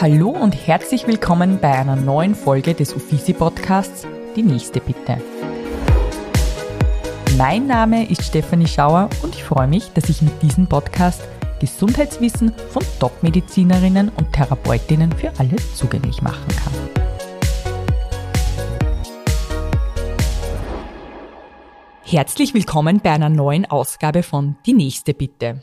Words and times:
Hallo 0.00 0.30
und 0.30 0.52
herzlich 0.52 1.06
willkommen 1.06 1.58
bei 1.60 1.72
einer 1.72 1.94
neuen 1.94 2.34
Folge 2.34 2.72
des 2.72 2.94
Uffizi 2.94 3.34
Podcasts 3.34 4.06
Die 4.34 4.42
nächste 4.42 4.80
bitte. 4.80 5.18
Mein 7.36 7.66
Name 7.66 8.08
ist 8.08 8.24
Stefanie 8.24 8.66
Schauer 8.66 9.10
und 9.22 9.34
ich 9.34 9.44
freue 9.44 9.66
mich, 9.66 9.92
dass 9.92 10.08
ich 10.08 10.22
mit 10.22 10.40
diesem 10.40 10.66
Podcast 10.66 11.20
Gesundheitswissen 11.60 12.54
von 12.70 12.82
Top-Medizinerinnen 12.98 14.08
und 14.08 14.32
Therapeutinnen 14.32 15.12
für 15.12 15.38
alle 15.38 15.56
zugänglich 15.74 16.22
machen 16.22 16.48
kann. 16.48 16.72
Herzlich 22.04 22.54
willkommen 22.54 23.00
bei 23.02 23.10
einer 23.10 23.28
neuen 23.28 23.66
Ausgabe 23.66 24.22
von 24.22 24.56
Die 24.64 24.72
nächste 24.72 25.12
Bitte. 25.12 25.60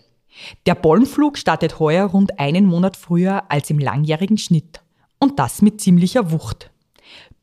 Der 0.66 0.76
Pollenflug 0.76 1.38
startet 1.38 1.80
heuer 1.80 2.06
rund 2.06 2.40
einen 2.40 2.66
Monat 2.66 2.98
früher 2.98 3.52
als 3.52 3.70
im 3.70 3.80
langjährigen 3.80 4.38
Schnitt. 4.38 4.82
Und 5.20 5.40
das 5.40 5.62
mit 5.62 5.82
ziemlicher 5.82 6.32
Wucht. 6.32 6.72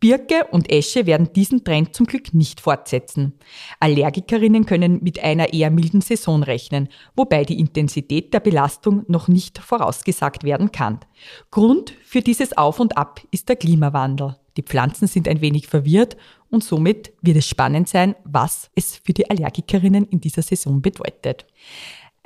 Birke 0.04 0.48
und 0.50 0.70
Esche 0.70 1.06
werden 1.06 1.32
diesen 1.32 1.64
Trend 1.64 1.94
zum 1.94 2.04
Glück 2.04 2.34
nicht 2.34 2.60
fortsetzen. 2.60 3.32
Allergikerinnen 3.80 4.66
können 4.66 5.02
mit 5.02 5.18
einer 5.18 5.54
eher 5.54 5.70
milden 5.70 6.02
Saison 6.02 6.42
rechnen, 6.42 6.90
wobei 7.16 7.44
die 7.44 7.58
Intensität 7.58 8.34
der 8.34 8.40
Belastung 8.40 9.04
noch 9.08 9.28
nicht 9.28 9.58
vorausgesagt 9.58 10.44
werden 10.44 10.72
kann. 10.72 11.00
Grund 11.50 11.94
für 12.02 12.20
dieses 12.20 12.54
Auf 12.56 12.80
und 12.80 12.98
Ab 12.98 13.22
ist 13.30 13.48
der 13.48 13.56
Klimawandel. 13.56 14.36
Die 14.58 14.62
Pflanzen 14.62 15.08
sind 15.08 15.26
ein 15.26 15.40
wenig 15.40 15.66
verwirrt 15.66 16.16
und 16.50 16.62
somit 16.62 17.12
wird 17.22 17.38
es 17.38 17.48
spannend 17.48 17.88
sein, 17.88 18.14
was 18.24 18.70
es 18.74 18.96
für 18.96 19.14
die 19.14 19.28
Allergikerinnen 19.30 20.06
in 20.08 20.20
dieser 20.20 20.42
Saison 20.42 20.82
bedeutet. 20.82 21.46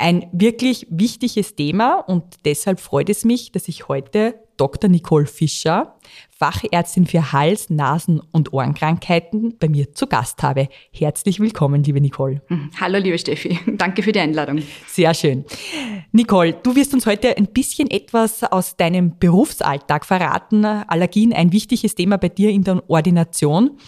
Ein 0.01 0.27
wirklich 0.31 0.87
wichtiges 0.91 1.57
Thema 1.57 1.97
und 1.99 2.23
deshalb 2.45 2.79
freut 2.79 3.11
es 3.11 3.25
mich, 3.25 3.51
dass 3.51 3.67
ich 3.67 3.89
heute 3.89 4.37
Dr. 4.57 4.89
Nicole 4.89 5.27
Fischer, 5.27 5.97
Fachärztin 6.31 7.05
für 7.05 7.33
Hals-, 7.33 7.69
Nasen- 7.69 8.21
und 8.31 8.53
Ohrenkrankheiten, 8.53 9.57
bei 9.59 9.69
mir 9.69 9.93
zu 9.93 10.07
Gast 10.07 10.41
habe. 10.45 10.69
Herzlich 10.93 11.41
willkommen, 11.41 11.83
liebe 11.83 12.01
Nicole. 12.01 12.43
Mhm. 12.49 12.71
Hallo, 12.81 12.99
liebe 12.99 13.19
Steffi. 13.19 13.59
Danke 13.77 14.05
für 14.05 14.13
die 14.13 14.21
Einladung. 14.21 14.63
Sehr 14.87 15.15
schön. 15.15 15.45
Nicole, 16.13 16.53
du 16.53 16.77
wirst 16.77 16.95
uns 16.95 17.05
heute 17.05 17.37
ein 17.37 17.49
bisschen 17.49 17.91
etwas 17.91 18.45
aus 18.45 18.77
deinem 18.77 19.19
Berufsalltag 19.19 20.07
verraten. 20.07 20.65
Allergien, 20.65 21.33
ein 21.33 21.53
wichtiges 21.53 21.97
Thema 21.97 22.19
bei 22.19 22.29
dir 22.29 22.51
in 22.51 22.63
der 22.63 22.89
Ordination. 22.89 23.79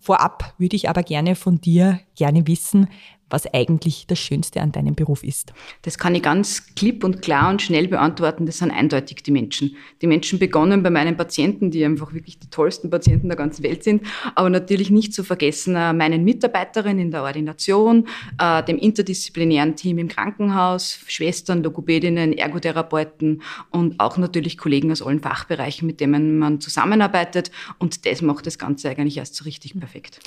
Vorab 0.00 0.54
würde 0.58 0.76
ich 0.76 0.88
aber 0.88 1.02
gerne 1.02 1.34
von 1.34 1.60
dir 1.60 2.00
gerne 2.16 2.46
wissen, 2.46 2.88
was 3.30 3.52
eigentlich 3.52 4.06
das 4.06 4.18
Schönste 4.18 4.60
an 4.60 4.72
deinem 4.72 4.94
Beruf 4.94 5.22
ist? 5.24 5.52
Das 5.82 5.98
kann 5.98 6.14
ich 6.14 6.22
ganz 6.22 6.74
klipp 6.74 7.04
und 7.04 7.22
klar 7.22 7.50
und 7.50 7.62
schnell 7.62 7.88
beantworten. 7.88 8.46
Das 8.46 8.58
sind 8.58 8.70
eindeutig 8.70 9.22
die 9.22 9.30
Menschen. 9.30 9.76
Die 10.02 10.06
Menschen 10.06 10.38
begonnen 10.38 10.82
bei 10.82 10.90
meinen 10.90 11.16
Patienten, 11.16 11.70
die 11.70 11.84
einfach 11.84 12.12
wirklich 12.12 12.38
die 12.38 12.50
tollsten 12.50 12.90
Patienten 12.90 13.28
der 13.28 13.36
ganzen 13.36 13.62
Welt 13.62 13.84
sind, 13.84 14.02
aber 14.34 14.50
natürlich 14.50 14.90
nicht 14.90 15.14
zu 15.14 15.24
vergessen 15.24 15.76
äh, 15.76 15.92
meinen 15.92 16.24
Mitarbeiterinnen 16.24 17.06
in 17.06 17.10
der 17.10 17.22
Ordination, 17.22 18.08
äh, 18.38 18.62
dem 18.64 18.78
interdisziplinären 18.78 19.76
Team 19.76 19.98
im 19.98 20.08
Krankenhaus, 20.08 20.98
Schwestern, 21.06 21.62
Logopädinnen, 21.62 22.32
Ergotherapeuten 22.32 23.42
und 23.70 23.98
auch 24.00 24.16
natürlich 24.16 24.58
Kollegen 24.58 24.90
aus 24.92 25.02
allen 25.02 25.20
Fachbereichen, 25.20 25.86
mit 25.86 26.00
denen 26.00 26.38
man 26.38 26.60
zusammenarbeitet. 26.60 27.50
Und 27.78 28.06
das 28.06 28.22
macht 28.22 28.46
das 28.46 28.58
Ganze 28.58 28.90
eigentlich 28.90 29.18
erst 29.18 29.36
so 29.36 29.44
richtig 29.44 29.78
perfekt. 29.78 30.20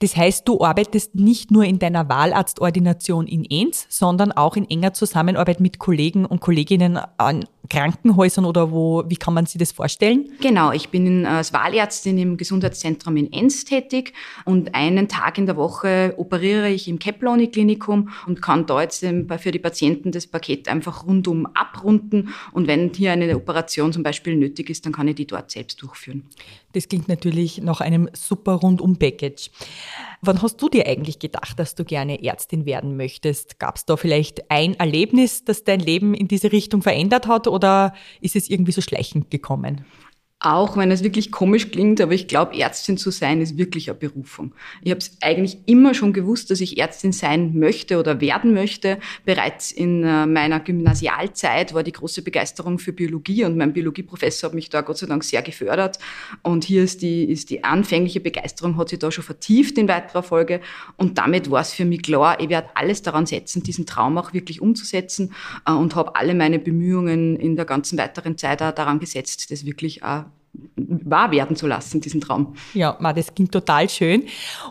Das 0.00 0.16
heißt, 0.16 0.48
du 0.48 0.64
arbeitest 0.64 1.14
nicht 1.14 1.50
nur 1.50 1.64
in 1.64 1.78
deiner 1.78 2.08
Wahlarztordination 2.42 3.26
in 3.26 3.44
Enns, 3.44 3.86
sondern 3.88 4.32
auch 4.32 4.56
in 4.56 4.68
enger 4.68 4.92
Zusammenarbeit 4.92 5.60
mit 5.60 5.78
Kollegen 5.78 6.24
und 6.24 6.40
Kolleginnen 6.40 6.98
an 7.16 7.44
Krankenhäusern 7.72 8.44
oder 8.44 8.70
wo, 8.70 9.02
wie 9.06 9.16
kann 9.16 9.32
man 9.32 9.46
sich 9.46 9.58
das 9.58 9.72
vorstellen? 9.72 10.28
Genau, 10.42 10.72
ich 10.72 10.90
bin 10.90 11.24
als 11.24 11.54
Wahlärztin 11.54 12.18
im 12.18 12.36
Gesundheitszentrum 12.36 13.16
in 13.16 13.32
Enns 13.32 13.64
tätig 13.64 14.12
und 14.44 14.74
einen 14.74 15.08
Tag 15.08 15.38
in 15.38 15.46
der 15.46 15.56
Woche 15.56 16.12
operiere 16.18 16.68
ich 16.68 16.86
im 16.86 16.98
Keploni-Klinikum 16.98 18.10
und 18.26 18.42
kann 18.42 18.66
da 18.66 18.82
jetzt 18.82 19.00
für 19.00 19.50
die 19.50 19.58
Patienten 19.58 20.12
das 20.12 20.26
Paket 20.26 20.68
einfach 20.68 21.06
rundum 21.06 21.46
abrunden 21.46 22.34
und 22.52 22.66
wenn 22.66 22.92
hier 22.92 23.12
eine 23.12 23.34
Operation 23.34 23.90
zum 23.90 24.02
Beispiel 24.02 24.36
nötig 24.36 24.68
ist, 24.68 24.84
dann 24.84 24.92
kann 24.92 25.08
ich 25.08 25.14
die 25.14 25.26
dort 25.26 25.50
selbst 25.50 25.80
durchführen. 25.80 26.24
Das 26.74 26.88
klingt 26.88 27.08
natürlich 27.08 27.62
nach 27.62 27.80
einem 27.80 28.08
super 28.12 28.52
Rundum-Package. 28.52 29.50
Wann 30.20 30.40
hast 30.40 30.62
du 30.62 30.68
dir 30.68 30.86
eigentlich 30.86 31.18
gedacht, 31.18 31.58
dass 31.58 31.74
du 31.74 31.84
gerne 31.84 32.22
Ärztin 32.22 32.64
werden 32.64 32.96
möchtest? 32.96 33.58
Gab 33.58 33.76
es 33.76 33.86
da 33.86 33.96
vielleicht 33.96 34.50
ein 34.50 34.74
Erlebnis, 34.74 35.44
das 35.44 35.64
dein 35.64 35.80
Leben 35.80 36.14
in 36.14 36.28
diese 36.28 36.52
Richtung 36.52 36.80
verändert 36.80 37.26
hat 37.26 37.48
oder 37.48 37.61
ist 38.20 38.36
es 38.36 38.50
irgendwie 38.50 38.72
so 38.72 38.80
schleichend 38.80 39.30
gekommen? 39.30 39.84
Auch 40.44 40.76
wenn 40.76 40.90
es 40.90 41.04
wirklich 41.04 41.30
komisch 41.30 41.70
klingt, 41.70 42.00
aber 42.00 42.14
ich 42.14 42.26
glaube, 42.26 42.58
Ärztin 42.58 42.98
zu 42.98 43.12
sein 43.12 43.40
ist 43.40 43.58
wirklich 43.58 43.88
eine 43.88 43.96
Berufung. 43.96 44.52
Ich 44.82 44.90
habe 44.90 44.98
es 44.98 45.16
eigentlich 45.20 45.58
immer 45.66 45.94
schon 45.94 46.12
gewusst, 46.12 46.50
dass 46.50 46.60
ich 46.60 46.78
Ärztin 46.78 47.12
sein 47.12 47.56
möchte 47.56 47.96
oder 47.96 48.20
werden 48.20 48.52
möchte. 48.52 48.98
Bereits 49.24 49.70
in 49.70 50.02
äh, 50.02 50.26
meiner 50.26 50.58
Gymnasialzeit 50.58 51.74
war 51.74 51.84
die 51.84 51.92
große 51.92 52.22
Begeisterung 52.22 52.80
für 52.80 52.92
Biologie 52.92 53.44
und 53.44 53.56
mein 53.56 53.72
Biologieprofessor 53.72 54.48
hat 54.48 54.54
mich 54.54 54.68
da 54.68 54.80
Gott 54.80 54.98
sei 54.98 55.06
Dank 55.06 55.22
sehr 55.22 55.42
gefördert. 55.42 56.00
Und 56.42 56.64
hier 56.64 56.82
ist 56.82 57.02
die, 57.02 57.22
ist 57.22 57.50
die 57.50 57.62
anfängliche 57.62 58.18
Begeisterung, 58.18 58.76
hat 58.78 58.88
sich 58.88 58.98
da 58.98 59.12
schon 59.12 59.22
vertieft 59.22 59.78
in 59.78 59.86
weiterer 59.86 60.24
Folge. 60.24 60.60
Und 60.96 61.18
damit 61.18 61.52
war 61.52 61.60
es 61.60 61.72
für 61.72 61.84
mich 61.84 62.02
klar, 62.02 62.40
ich 62.40 62.48
werde 62.48 62.70
alles 62.74 63.02
daran 63.02 63.26
setzen, 63.26 63.62
diesen 63.62 63.86
Traum 63.86 64.18
auch 64.18 64.32
wirklich 64.32 64.60
umzusetzen 64.60 65.34
äh, 65.68 65.70
und 65.70 65.94
habe 65.94 66.16
alle 66.16 66.34
meine 66.34 66.58
Bemühungen 66.58 67.36
in 67.36 67.54
der 67.54 67.64
ganzen 67.64 67.96
weiteren 67.96 68.36
Zeit 68.36 68.60
auch 68.60 68.72
daran 68.72 68.98
gesetzt, 68.98 69.52
das 69.52 69.64
wirklich 69.64 70.02
auch 70.02 70.24
wahr 70.76 71.30
werden 71.30 71.56
zu 71.56 71.66
lassen, 71.66 72.00
diesen 72.00 72.20
Traum. 72.20 72.54
Ja, 72.74 72.96
das 73.14 73.34
klingt 73.34 73.52
total 73.52 73.88
schön. 73.88 74.24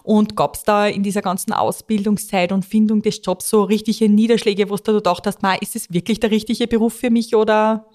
Und 0.03 0.35
gab 0.35 0.55
es 0.55 0.63
da 0.63 0.87
in 0.87 1.03
dieser 1.03 1.21
ganzen 1.21 1.53
Ausbildungszeit 1.53 2.51
und 2.51 2.65
Findung 2.65 3.01
des 3.01 3.21
Jobs 3.23 3.49
so 3.49 3.63
richtige 3.63 4.07
Niederschläge, 4.09 4.69
wo 4.69 4.77
du 4.77 4.93
gedacht 4.93 5.25
hast, 5.25 5.39
ist 5.61 5.75
es 5.75 5.91
wirklich 5.91 6.19
der 6.19 6.31
richtige 6.31 6.67
Beruf 6.67 6.93
für 6.93 7.09
mich 7.09 7.35
oder 7.35 7.85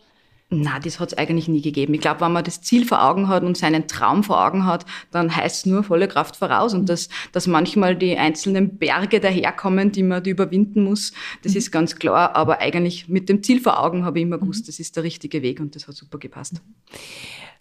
na, 0.48 0.78
das 0.78 1.00
hat 1.00 1.10
es 1.10 1.18
eigentlich 1.18 1.48
nie 1.48 1.60
gegeben. 1.60 1.92
Ich 1.94 2.00
glaube, 2.00 2.20
wenn 2.20 2.30
man 2.30 2.44
das 2.44 2.60
Ziel 2.60 2.86
vor 2.86 3.02
Augen 3.02 3.26
hat 3.26 3.42
und 3.42 3.56
seinen 3.56 3.88
Traum 3.88 4.22
vor 4.22 4.46
Augen 4.46 4.64
hat, 4.64 4.86
dann 5.10 5.34
heißt 5.34 5.56
es 5.56 5.66
nur 5.66 5.82
volle 5.82 6.06
Kraft 6.06 6.36
voraus. 6.36 6.72
Und 6.72 6.88
dass, 6.88 7.08
dass 7.32 7.48
manchmal 7.48 7.96
die 7.96 8.16
einzelnen 8.16 8.78
Berge 8.78 9.18
daherkommen, 9.18 9.90
die 9.90 10.04
man 10.04 10.22
die 10.22 10.30
überwinden 10.30 10.84
muss, 10.84 11.12
das 11.42 11.52
mhm. 11.52 11.58
ist 11.58 11.72
ganz 11.72 11.96
klar. 11.96 12.36
Aber 12.36 12.60
eigentlich 12.60 13.08
mit 13.08 13.28
dem 13.28 13.42
Ziel 13.42 13.60
vor 13.60 13.82
Augen 13.82 14.04
habe 14.04 14.20
ich 14.20 14.22
immer 14.22 14.38
gewusst, 14.38 14.62
mhm. 14.62 14.66
das 14.66 14.78
ist 14.78 14.94
der 14.94 15.02
richtige 15.02 15.42
Weg 15.42 15.58
und 15.58 15.74
das 15.74 15.88
hat 15.88 15.96
super 15.96 16.18
gepasst. 16.18 16.62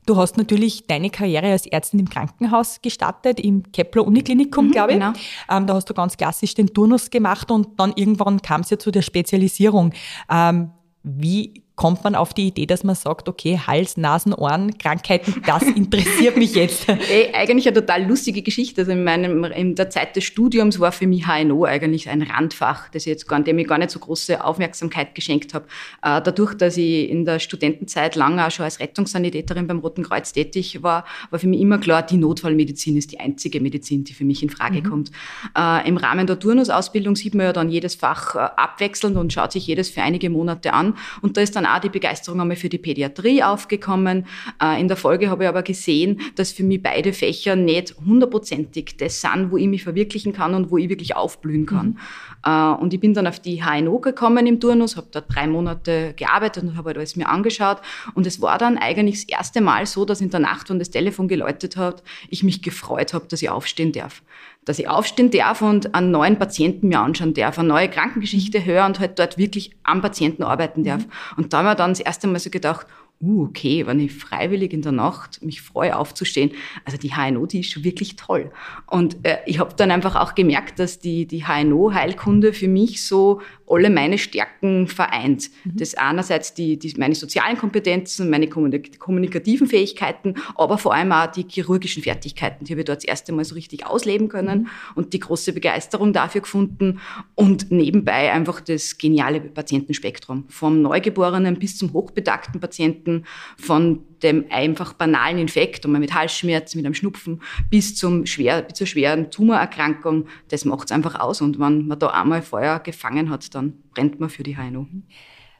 Du 0.06 0.18
hast 0.18 0.38
natürlich 0.38 0.86
deine 0.88 1.10
Karriere 1.10 1.52
als 1.52 1.66
Ärztin 1.66 2.00
im 2.00 2.10
Krankenhaus 2.10 2.82
gestartet, 2.82 3.40
im 3.40 3.72
Kepler 3.72 4.06
Uniklinikum, 4.06 4.68
mhm, 4.68 4.72
glaube 4.72 4.94
ich. 4.94 5.00
Genau. 5.00 5.14
Ähm, 5.50 5.66
da 5.66 5.74
hast 5.74 5.90
du 5.90 5.94
ganz 5.94 6.16
klassisch 6.16 6.54
den 6.54 6.68
Turnus 6.68 7.10
gemacht 7.10 7.50
und 7.50 7.80
dann 7.80 7.94
irgendwann 7.96 8.42
kam 8.42 8.62
es 8.62 8.70
ja 8.70 8.78
zu 8.78 8.92
der 8.92 9.02
Spezialisierung. 9.02 9.94
Ähm, 10.30 10.72
wie 11.04 11.65
kommt 11.76 12.04
man 12.04 12.16
auf 12.16 12.34
die 12.34 12.48
Idee, 12.48 12.66
dass 12.66 12.84
man 12.84 12.96
sagt, 12.96 13.28
okay, 13.28 13.60
Hals, 13.66 13.98
Nasen, 13.98 14.34
Ohren, 14.34 14.78
Krankheiten, 14.78 15.42
das 15.46 15.64
interessiert 15.76 16.38
mich 16.38 16.56
jetzt? 16.56 16.88
Ey, 16.88 17.34
eigentlich 17.34 17.68
eine 17.68 17.76
total 17.76 18.06
lustige 18.06 18.42
Geschichte. 18.42 18.82
Also 18.82 18.92
in, 18.92 19.04
meinem, 19.04 19.44
in 19.44 19.76
der 19.76 19.90
Zeit 19.90 20.16
des 20.16 20.24
Studiums 20.24 20.80
war 20.80 20.92
für 20.92 21.08
mich 21.08 21.26
HNO 21.28 21.66
eigentlich 21.66 22.10
ein 22.10 22.22
Randfach, 22.22 22.90
das 22.90 23.04
ich 23.04 23.08
jetzt 23.08 23.28
gar, 23.28 23.42
dem 23.42 23.60
ich 23.60 23.68
gar 23.68 23.78
nicht 23.78 23.92
so 23.92 24.00
große 24.00 24.44
Aufmerksamkeit 24.44 25.16
geschenkt 25.16 25.54
habe. 25.54 25.66
Äh, 26.02 26.22
dadurch, 26.22 26.54
dass 26.54 26.78
ich 26.78 27.10
in 27.10 27.26
der 27.26 27.40
Studentenzeit 27.40 28.16
lange 28.16 28.46
auch 28.46 28.52
schon 28.52 28.64
als 28.64 28.80
Rettungssanitäterin 28.80 29.68
beim 29.68 29.80
Roten 29.80 30.04
Kreuz 30.04 30.32
tätig 30.32 30.82
war, 30.82 31.06
war 31.30 31.40
für 31.40 31.48
mich 31.48 31.60
immer 31.60 31.78
klar, 31.78 32.04
die 32.04 32.18
Notfallmedizin 32.18 32.96
ist 32.96 33.12
die 33.12 33.20
einzige 33.20 33.60
Medizin, 33.60 34.06
die 34.06 34.14
für 34.14 34.24
mich 34.24 34.42
in 34.44 34.50
Frage 34.50 34.80
mhm. 34.80 34.90
kommt. 34.90 35.12
Äh, 35.58 35.88
Im 35.88 35.98
Rahmen 35.98 36.26
der 36.26 36.40
Turnusausbildung 36.40 37.18
sieht 37.18 37.36
man 37.36 37.48
ja 37.48 37.54
dann 37.54 37.70
jedes 37.70 37.96
Fach 37.96 38.36
äh, 38.36 38.40
abwechselnd 38.40 39.18
und 39.18 39.34
schaut 39.34 39.52
sich 39.52 39.68
jedes 39.68 39.90
für 39.90 40.02
einige 40.02 40.30
Monate 40.30 40.72
an. 40.72 40.96
Und 41.22 41.36
da 41.36 41.42
ist 41.42 41.56
dann 41.56 41.65
dann 41.66 41.76
auch 41.76 41.80
die 41.80 41.90
Begeisterung 41.90 42.42
einmal 42.42 42.58
für 42.58 42.70
die 42.70 42.78
Pädiatrie 42.78 43.44
aufgekommen. 43.44 44.26
Äh, 44.62 44.80
in 44.80 44.88
der 44.88 44.98
Folge 44.98 45.30
habe 45.30 45.44
ich 45.44 45.50
aber 45.50 45.64
gesehen, 45.64 46.22
dass 46.36 46.52
für 46.52 46.64
mich 46.64 46.82
beide 46.82 47.14
Fächer 47.14 47.56
nicht 47.56 47.96
hundertprozentig 48.06 48.98
das 48.98 49.22
sind, 49.22 49.52
wo 49.52 49.58
ich 49.58 49.68
mich 49.68 49.84
verwirklichen 49.84 50.34
kann 50.34 50.54
und 50.54 50.72
wo 50.72 50.78
ich 50.78 50.90
wirklich 50.90 51.16
aufblühen 51.16 51.66
kann. 51.66 52.00
Mhm. 52.46 52.76
Und 52.76 52.94
ich 52.94 53.00
bin 53.00 53.14
dann 53.14 53.28
auf 53.28 53.40
die 53.40 53.64
HNO 53.64 54.00
gekommen 54.00 54.46
im 54.48 54.60
Turnus, 54.60 54.98
habe 54.98 55.08
dort 55.12 55.34
drei 55.34 55.48
Monate 55.48 56.14
gearbeitet 56.16 56.64
und 56.64 56.78
habe 56.78 56.90
halt 56.90 56.98
alles 56.98 57.16
mir 57.16 57.28
angeschaut. 57.28 57.82
Und 58.14 58.28
es 58.28 58.42
war 58.42 58.58
dann 58.58 58.78
eigentlich 58.78 59.26
das 59.26 59.38
erste 59.38 59.62
Mal 59.62 59.86
so, 59.86 60.06
dass 60.06 60.22
in 60.22 60.30
der 60.30 60.40
Nacht, 60.40 60.70
wenn 60.70 60.80
das 60.80 60.92
Telefon 60.92 61.28
geläutet 61.28 61.78
hat, 61.78 62.04
ich 62.30 62.44
mich 62.44 62.62
gefreut 62.62 63.14
habe, 63.14 63.28
dass 63.28 63.42
ich 63.42 63.50
aufstehen 63.50 63.92
darf 63.92 64.22
dass 64.66 64.80
ich 64.80 64.90
aufstehen 64.90 65.30
darf 65.30 65.62
und 65.62 65.94
einen 65.94 66.12
neuen 66.12 66.38
Patienten 66.38 66.88
mir 66.88 67.00
anschauen 67.00 67.34
darf, 67.36 67.60
eine 67.60 67.68
neue 67.68 67.88
Krankengeschichte 67.88 68.66
höre 68.66 68.86
und 68.86 69.00
halt 69.00 69.20
dort 69.20 69.38
wirklich 69.38 69.72
am 69.84 70.02
Patienten 70.02 70.44
arbeiten 70.44 70.84
darf. 70.84 71.06
Mhm. 71.06 71.12
Und 71.38 71.54
da 71.54 71.60
haben 71.60 71.66
wir 71.66 71.76
dann 71.76 71.92
das 71.92 72.00
erste 72.00 72.28
Mal 72.28 72.40
so 72.40 72.50
gedacht, 72.50 72.88
uh, 73.22 73.46
okay, 73.46 73.86
wenn 73.88 74.00
ich 74.00 74.14
freiwillig 74.14 74.74
in 74.74 74.82
der 74.82 74.92
Nacht 74.92 75.42
mich 75.44 75.62
freue 75.62 75.98
aufzustehen, 75.98 76.52
also 76.84 76.98
die 76.98 77.14
HNO, 77.14 77.46
die 77.46 77.62
ist 77.62 77.72
schon 77.72 77.84
wirklich 77.84 78.16
toll. 78.16 78.52
Und 78.88 79.18
äh, 79.24 79.38
ich 79.46 79.60
habe 79.60 79.74
dann 79.76 79.92
einfach 79.92 80.16
auch 80.16 80.36
gemerkt, 80.36 80.80
dass 80.80 81.00
die, 81.00 81.26
die 81.26 81.46
HNO-Heilkunde 81.46 82.54
für 82.54 82.68
mich 82.68 83.06
so 83.06 83.42
alle 83.68 83.90
meine 83.90 84.18
Stärken 84.18 84.88
vereint. 84.88 85.50
Mhm. 85.64 85.78
Das 85.78 85.96
einerseits 85.96 86.54
die, 86.54 86.78
die, 86.78 86.94
meine 86.98 87.16
sozialen 87.16 87.58
Kompetenzen, 87.58 88.30
meine 88.30 88.48
kommunikativen 88.48 89.68
Fähigkeiten, 89.68 90.36
aber 90.56 90.78
vor 90.78 90.94
allem 90.94 91.12
auch 91.12 91.28
die 91.28 91.46
chirurgischen 91.48 92.04
Fertigkeiten. 92.04 92.66
Die 92.66 92.74
habe 92.74 92.82
ich 92.82 92.86
dort 92.86 93.00
das 93.00 93.06
erste 93.06 93.34
Mal 93.34 93.46
so 93.46 93.56
richtig 93.56 93.86
ausleben 93.86 94.30
können 94.30 94.60
mhm. 94.60 94.68
und 94.96 95.14
die 95.14 95.20
große 95.20 95.54
Begeisterung 95.54 96.14
dafür 96.14 96.42
gefunden 96.42 97.00
und 97.34 97.72
nebenbei 97.72 98.32
einfach 98.32 98.62
das 98.62 98.98
geniale 98.98 99.42
Patientenspektrum. 99.42 100.46
Vom 100.50 100.82
Neugeborenen 100.82 101.58
bis 101.58 101.78
zum 101.78 101.94
hochbetagten 101.94 102.60
Patienten, 102.60 103.05
von 103.58 104.00
dem 104.24 104.46
einfach 104.50 104.94
banalen 104.94 105.38
Infekt, 105.38 105.86
einmal 105.86 106.02
mit 106.02 106.14
Halsschmerzen, 106.14 106.78
mit 106.78 106.86
einem 106.86 106.96
Schnupfen, 106.96 107.42
bis, 107.70 107.96
zum 107.96 108.26
schwer, 108.26 108.64
bis 108.64 108.78
zur 108.78 108.88
schweren 108.88 109.32
Tumorerkrankung, 109.32 110.26
das 110.50 110.66
macht 110.66 110.86
es 110.86 110.92
einfach 110.92 111.20
aus. 111.20 111.42
Und 111.42 111.60
wenn 111.60 111.88
man 111.88 112.00
da 112.00 112.08
einmal 112.08 112.42
Feuer 112.42 112.80
gefangen 112.80 113.30
hat, 113.30 113.54
dann 113.56 113.74
brennt 113.94 114.20
man 114.20 114.30
für 114.30 114.44
die 114.44 114.58
HNO. 114.58 114.88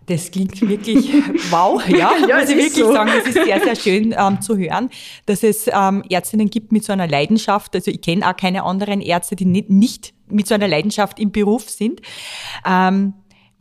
Das 0.08 0.30
klingt 0.30 0.62
wirklich 0.62 1.12
wow, 1.50 1.82
ja, 1.88 2.12
ja 2.28 2.40
muss 2.40 2.50
ich 2.50 2.58
wirklich 2.58 2.74
so. 2.74 2.94
sagen. 2.94 3.12
Das 3.16 3.26
ist 3.26 3.44
sehr, 3.44 3.60
sehr 3.60 3.76
schön 3.76 4.16
ähm, 4.18 4.42
zu 4.42 4.58
hören, 4.58 4.90
dass 5.26 5.44
es 5.44 5.68
ähm, 5.72 6.04
Ärztinnen 6.10 6.50
gibt 6.50 6.72
mit 6.72 6.84
so 6.84 6.94
einer 6.94 7.08
Leidenschaft. 7.08 7.76
Also 7.76 7.92
ich 7.92 8.02
kenne 8.02 8.28
auch 8.28 8.36
keine 8.36 8.64
anderen 8.64 9.02
Ärzte, 9.02 9.36
die 9.36 9.46
nicht, 9.46 9.70
nicht 9.70 10.14
mit 10.28 10.48
so 10.48 10.54
einer 10.54 10.68
Leidenschaft 10.68 11.20
im 11.20 11.32
Beruf 11.32 11.70
sind. 11.70 12.02
Ähm, 12.66 13.14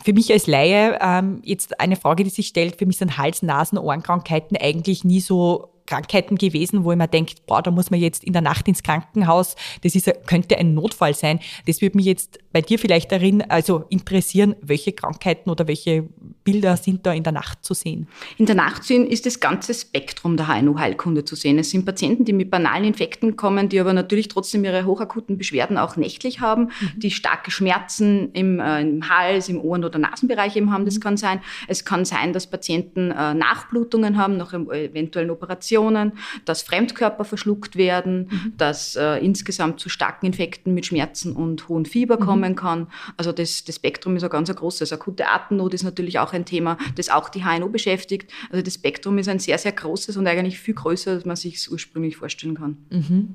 für 0.05 0.13
mich 0.13 0.31
als 0.31 0.47
Laie 0.47 0.99
ähm, 1.01 1.41
jetzt 1.45 1.81
eine 1.81 1.97
Frage, 1.97 2.25
die 2.25 2.31
sich 2.31 2.49
stellt, 2.49 2.77
für 2.77 2.85
mich 2.85 2.99
sind 2.99 3.17
Hals-, 3.17 3.43
Nasen-, 3.43 3.79
Ohrenkrankheiten 3.79 4.55
eigentlich 4.55 5.03
nie 5.03 5.21
so 5.21 5.71
Krankheiten 5.87 6.37
gewesen, 6.37 6.85
wo 6.85 6.93
ich 6.93 6.99
mir 6.99 7.09
denkt, 7.09 7.47
boah, 7.47 7.63
da 7.63 7.71
muss 7.71 7.91
man 7.91 8.01
jetzt 8.01 8.25
in 8.25 8.33
der 8.33 8.43
Nacht 8.43 8.67
ins 8.69 8.83
Krankenhaus. 8.83 9.55
Das 9.83 9.95
ist, 9.95 10.11
könnte 10.27 10.57
ein 10.57 10.75
Notfall 10.75 11.15
sein. 11.15 11.41
Das 11.67 11.83
würde 11.83 11.97
mich 11.97 12.07
jetzt 12.07 12.39
bei 12.53 12.63
dir 12.63 12.79
vielleicht 12.79 13.13
darin, 13.13 13.43
also 13.43 13.85
interessieren, 13.91 14.57
welche 14.63 14.93
Krankheiten 14.93 15.51
oder 15.51 15.69
welche 15.69 16.09
Bilder 16.45 16.77
sind 16.77 17.05
da 17.05 17.13
in 17.13 17.23
der 17.23 17.33
Nacht 17.33 17.65
zu 17.65 17.75
sehen? 17.75 18.09
In 18.39 18.47
der 18.47 18.55
Nacht 18.55 18.89
ist 18.91 19.27
das 19.27 19.41
ganze 19.41 19.75
Spektrum 19.75 20.37
der 20.37 20.49
HNO-Heilkunde 20.49 21.25
zu 21.25 21.37
sehen. 21.37 21.59
Es 21.59 21.71
sind 21.71 21.85
Patienten, 21.85 22.25
die 22.25 22.33
mit 22.33 22.51
banalen 22.51 22.85
Infekten 22.85 23.37
kommen, 23.37 23.69
die 23.69 23.81
aber 23.81 23.93
natürlich 23.93 24.29
trotzdem 24.29 24.65
ihre 24.65 24.87
hochakuten 24.87 25.37
Beschwerden 25.37 25.77
auch 25.77 25.97
nächtlich 25.97 26.41
haben, 26.41 26.65
mhm. 26.65 27.01
die 27.01 27.11
starke 27.11 27.51
Schmerzen 27.51 28.31
im, 28.33 28.61
äh, 28.61 28.81
im, 28.81 29.09
Hals, 29.09 29.49
im 29.49 29.61
Ohren- 29.61 29.85
oder 29.85 29.99
Nasenbereich 29.99 30.57
eben 30.57 30.73
haben. 30.73 30.85
Das 30.87 30.97
mhm. 30.97 31.01
kann 31.01 31.17
sein. 31.17 31.41
Es 31.69 31.85
kann 31.85 32.05
sein, 32.05 32.33
dass 32.33 32.47
Patienten 32.47 33.11
äh, 33.11 33.35
Nachblutungen 33.35 34.17
haben 34.17 34.37
nach 34.37 34.53
eventuellen 34.53 35.31
Operationen 35.31 35.74
Infektionen, 35.75 36.13
dass 36.45 36.63
Fremdkörper 36.63 37.25
verschluckt 37.25 37.77
werden, 37.77 38.29
mhm. 38.31 38.55
dass 38.57 38.97
äh, 38.97 39.17
insgesamt 39.17 39.81
zu 39.81 39.89
starken 39.89 40.27
Infekten 40.27 40.75
mit 40.75 40.87
Schmerzen 40.87 41.35
und 41.35 41.69
hohem 41.69 41.85
Fieber 41.85 42.17
mhm. 42.17 42.25
kommen 42.25 42.57
kann. 42.57 42.87
Also 43.17 43.33
das, 43.33 43.65
das 43.65 43.77
Spektrum 43.77 44.17
ist 44.17 44.25
ein 44.25 44.31
ganz 44.31 44.55
großes. 44.55 44.93
Akute 44.93 45.27
Atemnot 45.29 45.75
ist 45.75 45.83
natürlich 45.83 46.19
auch 46.19 46.33
ein 46.33 46.45
Thema, 46.45 46.79
das 46.97 47.09
auch 47.09 47.29
die 47.29 47.45
HNO 47.45 47.69
beschäftigt. 47.69 48.31
Also 48.51 48.63
das 48.63 48.75
Spektrum 48.75 49.19
ist 49.19 49.29
ein 49.29 49.39
sehr, 49.39 49.59
sehr 49.59 49.73
großes 49.73 50.17
und 50.17 50.27
eigentlich 50.27 50.59
viel 50.59 50.75
größer, 50.75 51.13
als 51.13 51.25
man 51.25 51.37
sich 51.37 51.71
ursprünglich 51.71 52.17
vorstellen 52.17 52.55
kann. 52.55 52.77
Mhm. 52.91 53.35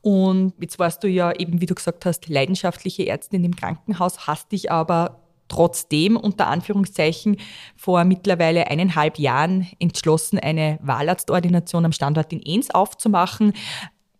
Und 0.00 0.54
jetzt 0.60 0.78
warst 0.78 1.02
du 1.02 1.08
ja 1.08 1.32
eben, 1.32 1.60
wie 1.60 1.66
du 1.66 1.74
gesagt 1.74 2.06
hast, 2.06 2.28
leidenschaftliche 2.28 3.06
Ärztin 3.06 3.44
im 3.44 3.56
Krankenhaus, 3.56 4.26
hast 4.26 4.52
dich 4.52 4.70
aber 4.70 5.27
trotzdem 5.48 6.16
unter 6.16 6.46
Anführungszeichen 6.46 7.38
vor 7.76 8.04
mittlerweile 8.04 8.68
eineinhalb 8.68 9.18
Jahren 9.18 9.66
entschlossen, 9.78 10.38
eine 10.38 10.78
Wahlarztordination 10.82 11.84
am 11.84 11.92
Standort 11.92 12.32
in 12.32 12.42
Enns 12.42 12.70
aufzumachen. 12.70 13.52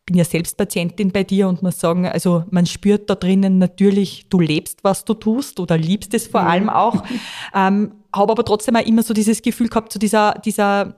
Bin 0.07 0.17
ja 0.17 0.25
selbst 0.25 0.57
Patientin 0.57 1.13
bei 1.13 1.23
dir 1.23 1.49
und 1.49 1.63
muss 1.63 1.79
sagen, 1.79 2.07
also 2.07 2.45
man 2.51 2.65
spürt 2.65 3.11
da 3.11 3.15
drinnen 3.15 3.59
natürlich, 3.59 4.27
du 4.31 4.41
lebst, 4.41 4.83
was 4.83 5.05
du 5.05 5.15
tust 5.15 5.61
oder 5.61 5.77
liebst 5.77 6.15
es 6.15 6.27
vor 6.27 6.41
allem 6.41 6.71
auch. 6.71 7.05
Ähm, 7.55 7.93
habe 8.15 8.33
aber 8.33 8.45
trotzdem 8.45 8.77
auch 8.77 8.87
immer 8.87 9.03
so 9.03 9.13
dieses 9.13 9.43
Gefühl 9.43 9.69
gehabt, 9.69 9.93
so 9.93 9.99
dieser, 9.99 10.35
dieser, 10.45 10.95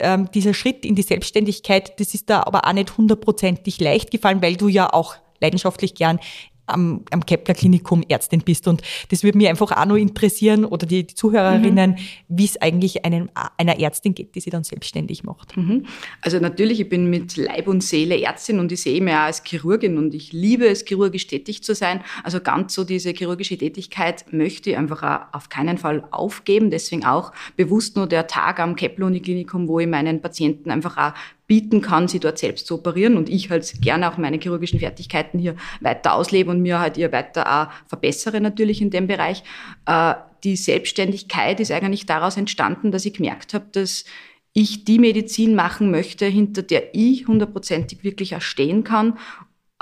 ähm, 0.00 0.28
dieser 0.34 0.52
Schritt 0.52 0.84
in 0.84 0.94
die 0.94 1.02
Selbstständigkeit, 1.02 1.98
das 1.98 2.12
ist 2.12 2.28
da 2.28 2.42
aber 2.42 2.66
auch 2.66 2.72
nicht 2.74 2.96
hundertprozentig 2.96 3.80
leicht 3.80 4.10
gefallen, 4.10 4.42
weil 4.42 4.56
du 4.56 4.68
ja 4.68 4.92
auch 4.92 5.16
leidenschaftlich 5.40 5.94
gern 5.94 6.20
am, 6.66 7.04
am 7.10 7.24
Kepler 7.26 7.54
Klinikum 7.54 8.02
Ärztin 8.08 8.40
bist. 8.40 8.68
Und 8.68 8.82
das 9.10 9.22
würde 9.22 9.38
mich 9.38 9.48
einfach 9.48 9.72
auch 9.72 9.84
noch 9.84 9.96
interessieren 9.96 10.64
oder 10.64 10.86
die, 10.86 11.06
die 11.06 11.14
Zuhörerinnen, 11.14 11.92
mhm. 11.92 11.96
wie 12.28 12.44
es 12.44 12.60
eigentlich 12.60 13.04
einem, 13.04 13.30
einer 13.56 13.78
Ärztin 13.78 14.14
geht, 14.14 14.34
die 14.34 14.40
sich 14.40 14.50
dann 14.50 14.64
selbstständig 14.64 15.24
macht. 15.24 15.56
Mhm. 15.56 15.86
Also 16.20 16.38
natürlich, 16.38 16.80
ich 16.80 16.88
bin 16.88 17.10
mit 17.10 17.36
Leib 17.36 17.68
und 17.68 17.82
Seele 17.82 18.20
Ärztin 18.20 18.58
und 18.58 18.70
ich 18.72 18.82
sehe 18.82 19.00
mich 19.00 19.14
auch 19.14 19.18
als 19.18 19.42
Chirurgin 19.44 19.98
und 19.98 20.14
ich 20.14 20.32
liebe 20.32 20.66
es, 20.66 20.84
chirurgisch 20.86 21.26
tätig 21.26 21.62
zu 21.62 21.74
sein. 21.74 22.02
Also 22.22 22.40
ganz 22.40 22.74
so 22.74 22.84
diese 22.84 23.10
chirurgische 23.10 23.58
Tätigkeit 23.58 24.32
möchte 24.32 24.70
ich 24.70 24.76
einfach 24.76 25.02
auch 25.02 25.34
auf 25.34 25.48
keinen 25.48 25.78
Fall 25.78 26.04
aufgeben. 26.10 26.70
Deswegen 26.70 27.04
auch 27.04 27.32
bewusst 27.56 27.96
nur 27.96 28.06
der 28.06 28.26
Tag 28.26 28.60
am 28.60 28.76
Kepler 28.76 29.06
Uniklinikum, 29.06 29.68
wo 29.68 29.80
ich 29.80 29.88
meinen 29.88 30.20
Patienten 30.20 30.70
einfach 30.70 30.96
auch 30.96 31.12
bieten 31.52 31.82
kann, 31.82 32.08
sie 32.08 32.18
dort 32.18 32.38
selbst 32.38 32.66
zu 32.66 32.76
operieren 32.76 33.18
und 33.18 33.28
ich 33.28 33.50
halt 33.50 33.70
gerne 33.82 34.10
auch 34.10 34.16
meine 34.16 34.38
chirurgischen 34.38 34.78
Fertigkeiten 34.78 35.38
hier 35.38 35.54
weiter 35.82 36.14
auslebe 36.14 36.50
und 36.50 36.62
mir 36.62 36.78
halt 36.78 36.96
ihr 36.96 37.12
weiter 37.12 37.44
auch 37.46 37.70
verbessere 37.86 38.40
natürlich 38.40 38.80
in 38.80 38.88
dem 38.88 39.06
Bereich. 39.06 39.42
Äh, 39.84 40.14
die 40.44 40.56
Selbstständigkeit 40.56 41.60
ist 41.60 41.70
eigentlich 41.70 42.06
daraus 42.06 42.38
entstanden, 42.38 42.90
dass 42.90 43.04
ich 43.04 43.12
gemerkt 43.12 43.52
habe, 43.52 43.66
dass 43.70 44.06
ich 44.54 44.86
die 44.86 44.98
Medizin 44.98 45.54
machen 45.54 45.90
möchte, 45.90 46.24
hinter 46.24 46.62
der 46.62 46.94
ich 46.94 47.28
hundertprozentig 47.28 48.02
wirklich 48.02 48.32
erstehen 48.32 48.82
kann 48.82 49.18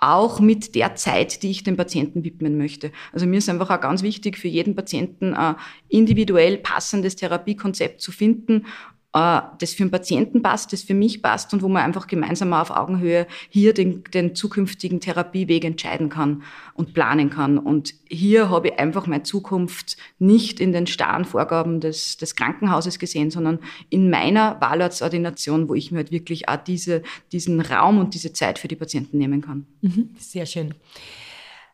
auch 0.02 0.40
mit 0.40 0.75
der 0.75 0.94
Zeit, 0.94 1.43
die 1.43 1.50
ich 1.50 1.62
dem 1.62 1.76
Patienten 1.76 2.25
widmen 2.25 2.56
möchte. 2.56 2.90
Also 3.12 3.26
mir 3.26 3.37
ist 3.37 3.50
einfach 3.50 3.69
auch 3.69 3.82
ganz 3.82 4.02
wichtig, 4.02 4.38
für 4.38 4.49
jeden 4.49 4.75
Patienten 4.75 5.34
ein 5.34 5.56
individuell 5.90 6.56
passendes 6.56 7.16
Therapiekonzept 7.16 8.00
zu 8.00 8.11
finden 8.11 8.64
das 9.12 9.72
für 9.74 9.82
den 9.82 9.90
Patienten 9.90 10.40
passt, 10.40 10.72
das 10.72 10.82
für 10.82 10.94
mich 10.94 11.20
passt 11.20 11.52
und 11.52 11.62
wo 11.62 11.68
man 11.68 11.82
einfach 11.82 12.06
gemeinsam 12.06 12.52
auf 12.52 12.70
Augenhöhe 12.70 13.26
hier 13.48 13.74
den, 13.74 14.04
den 14.04 14.36
zukünftigen 14.36 15.00
Therapieweg 15.00 15.64
entscheiden 15.64 16.08
kann 16.08 16.44
und 16.74 16.94
planen 16.94 17.28
kann. 17.28 17.58
Und 17.58 17.94
hier 18.08 18.50
habe 18.50 18.68
ich 18.68 18.78
einfach 18.78 19.08
meine 19.08 19.24
Zukunft 19.24 19.96
nicht 20.20 20.60
in 20.60 20.70
den 20.70 20.86
starren 20.86 21.24
Vorgaben 21.24 21.80
des, 21.80 22.18
des 22.18 22.36
Krankenhauses 22.36 23.00
gesehen, 23.00 23.32
sondern 23.32 23.58
in 23.88 24.10
meiner 24.10 24.60
Wahlarztordination, 24.60 25.68
wo 25.68 25.74
ich 25.74 25.90
mir 25.90 25.98
halt 25.98 26.12
wirklich 26.12 26.48
auch 26.48 26.56
diese, 26.56 27.02
diesen 27.32 27.60
Raum 27.60 27.98
und 27.98 28.14
diese 28.14 28.32
Zeit 28.32 28.60
für 28.60 28.68
die 28.68 28.76
Patienten 28.76 29.18
nehmen 29.18 29.40
kann. 29.40 29.66
Mhm, 29.80 30.10
sehr 30.18 30.46
schön. 30.46 30.74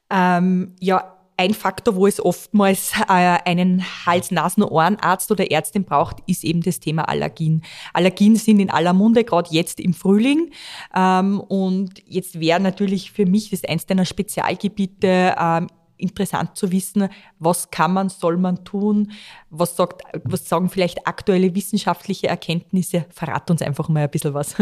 Ähm, 0.08 0.74
ja, 0.80 1.15
ein 1.36 1.54
Faktor, 1.54 1.96
wo 1.96 2.06
es 2.06 2.24
oftmals 2.24 2.92
äh, 3.08 3.38
einen 3.44 3.84
Hals-Nasen-Ohrenarzt 4.06 5.30
oder 5.30 5.50
Ärztin 5.50 5.84
braucht, 5.84 6.16
ist 6.26 6.44
eben 6.44 6.62
das 6.62 6.80
Thema 6.80 7.08
Allergien. 7.08 7.62
Allergien 7.92 8.36
sind 8.36 8.60
in 8.60 8.70
aller 8.70 8.92
Munde, 8.92 9.24
gerade 9.24 9.50
jetzt 9.52 9.80
im 9.80 9.92
Frühling. 9.92 10.50
Ähm, 10.94 11.40
und 11.40 12.02
jetzt 12.06 12.40
wäre 12.40 12.60
natürlich 12.60 13.12
für 13.12 13.26
mich 13.26 13.50
das 13.50 13.64
eins 13.64 13.86
deiner 13.86 14.06
Spezialgebiete 14.06 15.34
ähm, 15.38 15.68
interessant 15.98 16.56
zu 16.56 16.72
wissen, 16.72 17.08
was 17.38 17.70
kann 17.70 17.92
man, 17.92 18.08
soll 18.08 18.36
man 18.36 18.64
tun, 18.64 19.12
was, 19.50 19.76
sagt, 19.76 20.02
was 20.24 20.48
sagen 20.48 20.68
vielleicht 20.68 21.06
aktuelle 21.06 21.54
wissenschaftliche 21.54 22.28
Erkenntnisse? 22.28 23.06
Verrat 23.10 23.50
uns 23.50 23.62
einfach 23.62 23.88
mal 23.88 24.04
ein 24.04 24.10
bisschen 24.10 24.34
was. 24.34 24.56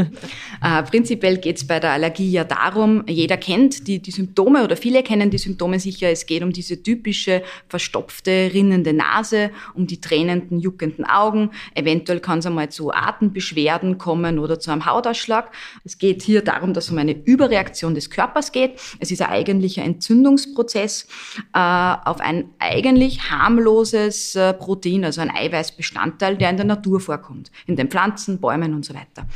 Äh, 0.62 0.82
prinzipiell 0.84 1.38
geht 1.38 1.58
es 1.58 1.66
bei 1.66 1.80
der 1.80 1.92
Allergie 1.92 2.30
ja 2.30 2.44
darum, 2.44 3.04
jeder 3.06 3.36
kennt 3.36 3.86
die, 3.86 3.98
die 4.00 4.10
Symptome 4.10 4.64
oder 4.64 4.76
viele 4.76 5.02
kennen 5.02 5.30
die 5.30 5.38
Symptome 5.38 5.78
sicher. 5.78 6.08
Es 6.08 6.26
geht 6.26 6.42
um 6.42 6.52
diese 6.52 6.82
typische 6.82 7.42
verstopfte, 7.68 8.50
rinnende 8.52 8.92
Nase, 8.92 9.50
um 9.74 9.86
die 9.86 10.00
tränenden, 10.00 10.60
juckenden 10.60 11.04
Augen. 11.04 11.50
Eventuell 11.74 12.20
kann 12.20 12.38
es 12.38 12.46
einmal 12.46 12.70
zu 12.70 12.92
Atembeschwerden 12.92 13.98
kommen 13.98 14.38
oder 14.38 14.58
zu 14.58 14.70
einem 14.70 14.86
Hautausschlag. 14.86 15.50
Es 15.84 15.98
geht 15.98 16.22
hier 16.22 16.42
darum, 16.42 16.72
dass 16.72 16.84
es 16.84 16.90
um 16.90 16.98
eine 16.98 17.12
Überreaktion 17.12 17.94
des 17.94 18.10
Körpers 18.10 18.52
geht. 18.52 18.80
Es 19.00 19.10
ist 19.10 19.22
ein 19.22 19.30
eigentlicher 19.30 19.82
Entzündungsprozess 19.82 21.06
äh, 21.52 21.58
auf 21.58 22.20
ein 22.20 22.50
eigentlich 22.58 23.30
harmloses 23.30 24.34
äh, 24.34 24.52
Protein, 24.54 25.04
also 25.04 25.20
ein 25.20 25.30
Eiweißbestandteil, 25.30 26.36
der 26.36 26.50
in 26.50 26.56
der 26.56 26.66
Natur 26.66 27.00
vorkommt, 27.00 27.50
in 27.66 27.76
den 27.76 27.88
Pflanzen, 27.88 28.40
Bäumen 28.40 28.74
und 28.74 28.84
so 28.84 28.94
weiter. 28.94 29.26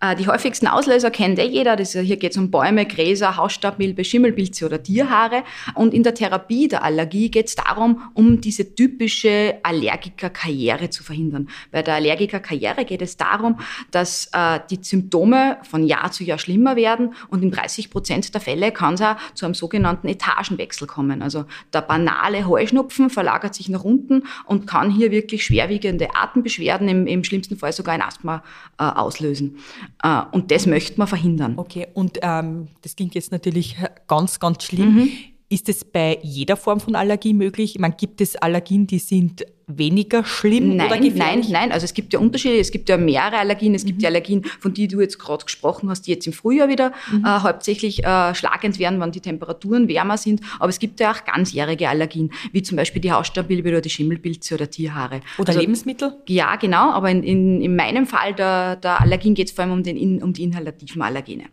Äh, 0.00 0.16
die 0.16 0.26
häufigsten 0.26 0.66
Auslöser 0.66 1.10
kennt 1.10 1.38
eh 1.38 1.46
jeder. 1.46 1.76
Das, 1.76 1.92
hier 1.92 2.16
geht 2.16 2.32
es 2.32 2.38
um 2.38 2.50
Bäume, 2.50 2.86
Gräser, 2.86 3.36
Hausstaubmilbe, 3.36 4.04
Schimmelpilze 4.04 4.66
oder 4.66 4.82
Tierhaare. 4.82 5.42
Und 5.74 5.94
in 5.94 6.02
der 6.02 6.14
Therapie 6.14 6.68
der 6.68 6.82
Allergie 6.82 7.30
geht 7.30 7.46
es 7.46 7.54
darum, 7.54 8.02
um 8.14 8.40
diese 8.40 8.74
typische 8.74 9.56
Allergikerkarriere 9.62 10.90
zu 10.90 11.02
verhindern. 11.02 11.48
Bei 11.70 11.82
der 11.82 11.94
Allergikerkarriere 11.94 12.84
geht 12.84 13.02
es 13.02 13.16
darum, 13.16 13.60
dass 13.90 14.28
äh, 14.32 14.60
die 14.70 14.78
Symptome 14.82 15.58
von 15.68 15.86
Jahr 15.86 16.10
zu 16.12 16.24
Jahr 16.24 16.38
schlimmer 16.38 16.76
werden 16.76 17.14
und 17.28 17.42
in 17.42 17.50
30 17.50 17.90
Prozent 17.90 18.34
der 18.34 18.40
Fälle 18.40 18.72
kann 18.72 18.94
es 18.94 19.02
auch 19.02 19.16
zu 19.34 19.44
einem 19.44 19.54
sogenannten 19.54 20.08
Etagenwechsel 20.08 20.86
kommen. 20.86 21.22
Also 21.26 21.44
der 21.72 21.82
banale 21.82 22.46
Heuschnupfen 22.46 23.10
verlagert 23.10 23.54
sich 23.54 23.68
nach 23.68 23.84
unten 23.84 24.22
und 24.46 24.66
kann 24.66 24.90
hier 24.90 25.10
wirklich 25.10 25.44
schwerwiegende 25.44 26.14
Atembeschwerden, 26.14 26.88
im, 26.88 27.06
im 27.06 27.24
schlimmsten 27.24 27.56
Fall 27.58 27.72
sogar 27.72 27.94
ein 27.94 28.02
Asthma 28.02 28.42
äh, 28.78 28.84
auslösen. 28.84 29.58
Äh, 30.02 30.22
und 30.30 30.50
das 30.50 30.66
möchte 30.66 30.98
man 30.98 31.08
verhindern. 31.08 31.54
Okay, 31.56 31.88
und 31.92 32.18
ähm, 32.22 32.68
das 32.82 32.96
klingt 32.96 33.14
jetzt 33.14 33.32
natürlich 33.32 33.76
ganz, 34.06 34.38
ganz 34.38 34.64
schlimm. 34.64 34.94
Mhm. 34.94 35.10
Ist 35.48 35.68
es 35.68 35.84
bei 35.84 36.18
jeder 36.22 36.56
Form 36.56 36.80
von 36.80 36.96
Allergie 36.96 37.32
möglich? 37.32 37.76
Ich 37.76 37.80
meine, 37.80 37.94
gibt 37.94 38.20
es 38.20 38.34
Allergien, 38.34 38.88
die 38.88 38.98
sind 38.98 39.46
weniger 39.68 40.24
schlimm 40.24 40.76
nein, 40.76 40.86
oder 40.88 40.96
gefährlich? 40.98 41.48
Nein, 41.48 41.68
nein. 41.68 41.72
Also 41.72 41.84
es 41.84 41.94
gibt 41.94 42.12
ja 42.12 42.18
Unterschiede. 42.18 42.58
Es 42.58 42.72
gibt 42.72 42.88
ja 42.88 42.96
mehrere 42.96 43.38
Allergien. 43.38 43.72
Es 43.74 43.84
gibt 43.84 43.98
mhm. 43.98 44.00
die 44.00 44.06
Allergien, 44.08 44.44
von 44.60 44.74
denen 44.74 44.88
du 44.88 45.00
jetzt 45.00 45.20
gerade 45.20 45.44
gesprochen 45.44 45.88
hast, 45.88 46.02
die 46.02 46.10
jetzt 46.10 46.26
im 46.26 46.32
Frühjahr 46.32 46.68
wieder 46.68 46.92
mhm. 47.12 47.24
äh, 47.24 47.28
hauptsächlich 47.28 48.04
äh, 48.04 48.34
schlagend 48.34 48.80
werden, 48.80 49.00
wenn 49.00 49.12
die 49.12 49.20
Temperaturen 49.20 49.88
wärmer 49.88 50.18
sind. 50.18 50.40
Aber 50.58 50.68
es 50.68 50.80
gibt 50.80 50.98
ja 50.98 51.12
auch 51.12 51.24
ganzjährige 51.24 51.88
Allergien, 51.88 52.32
wie 52.50 52.62
zum 52.62 52.76
Beispiel 52.76 53.00
die 53.00 53.12
Hausstaubmilbe 53.12 53.68
oder 53.68 53.80
die 53.80 53.90
Schimmelpilze 53.90 54.54
oder 54.54 54.68
Tierhaare. 54.68 55.20
Oder 55.38 55.50
also, 55.50 55.60
Lebensmittel? 55.60 56.16
Ja, 56.26 56.56
genau. 56.56 56.90
Aber 56.90 57.08
in, 57.08 57.22
in, 57.22 57.60
in 57.60 57.76
meinem 57.76 58.06
Fall 58.06 58.34
der, 58.34 58.76
der 58.76 59.00
Allergien 59.00 59.34
geht 59.34 59.48
es 59.48 59.54
vor 59.54 59.62
allem 59.62 59.74
um, 59.74 59.82
den, 59.84 60.22
um 60.24 60.32
die 60.32 60.42
inhalativen 60.42 61.02
Allergene. 61.02 61.44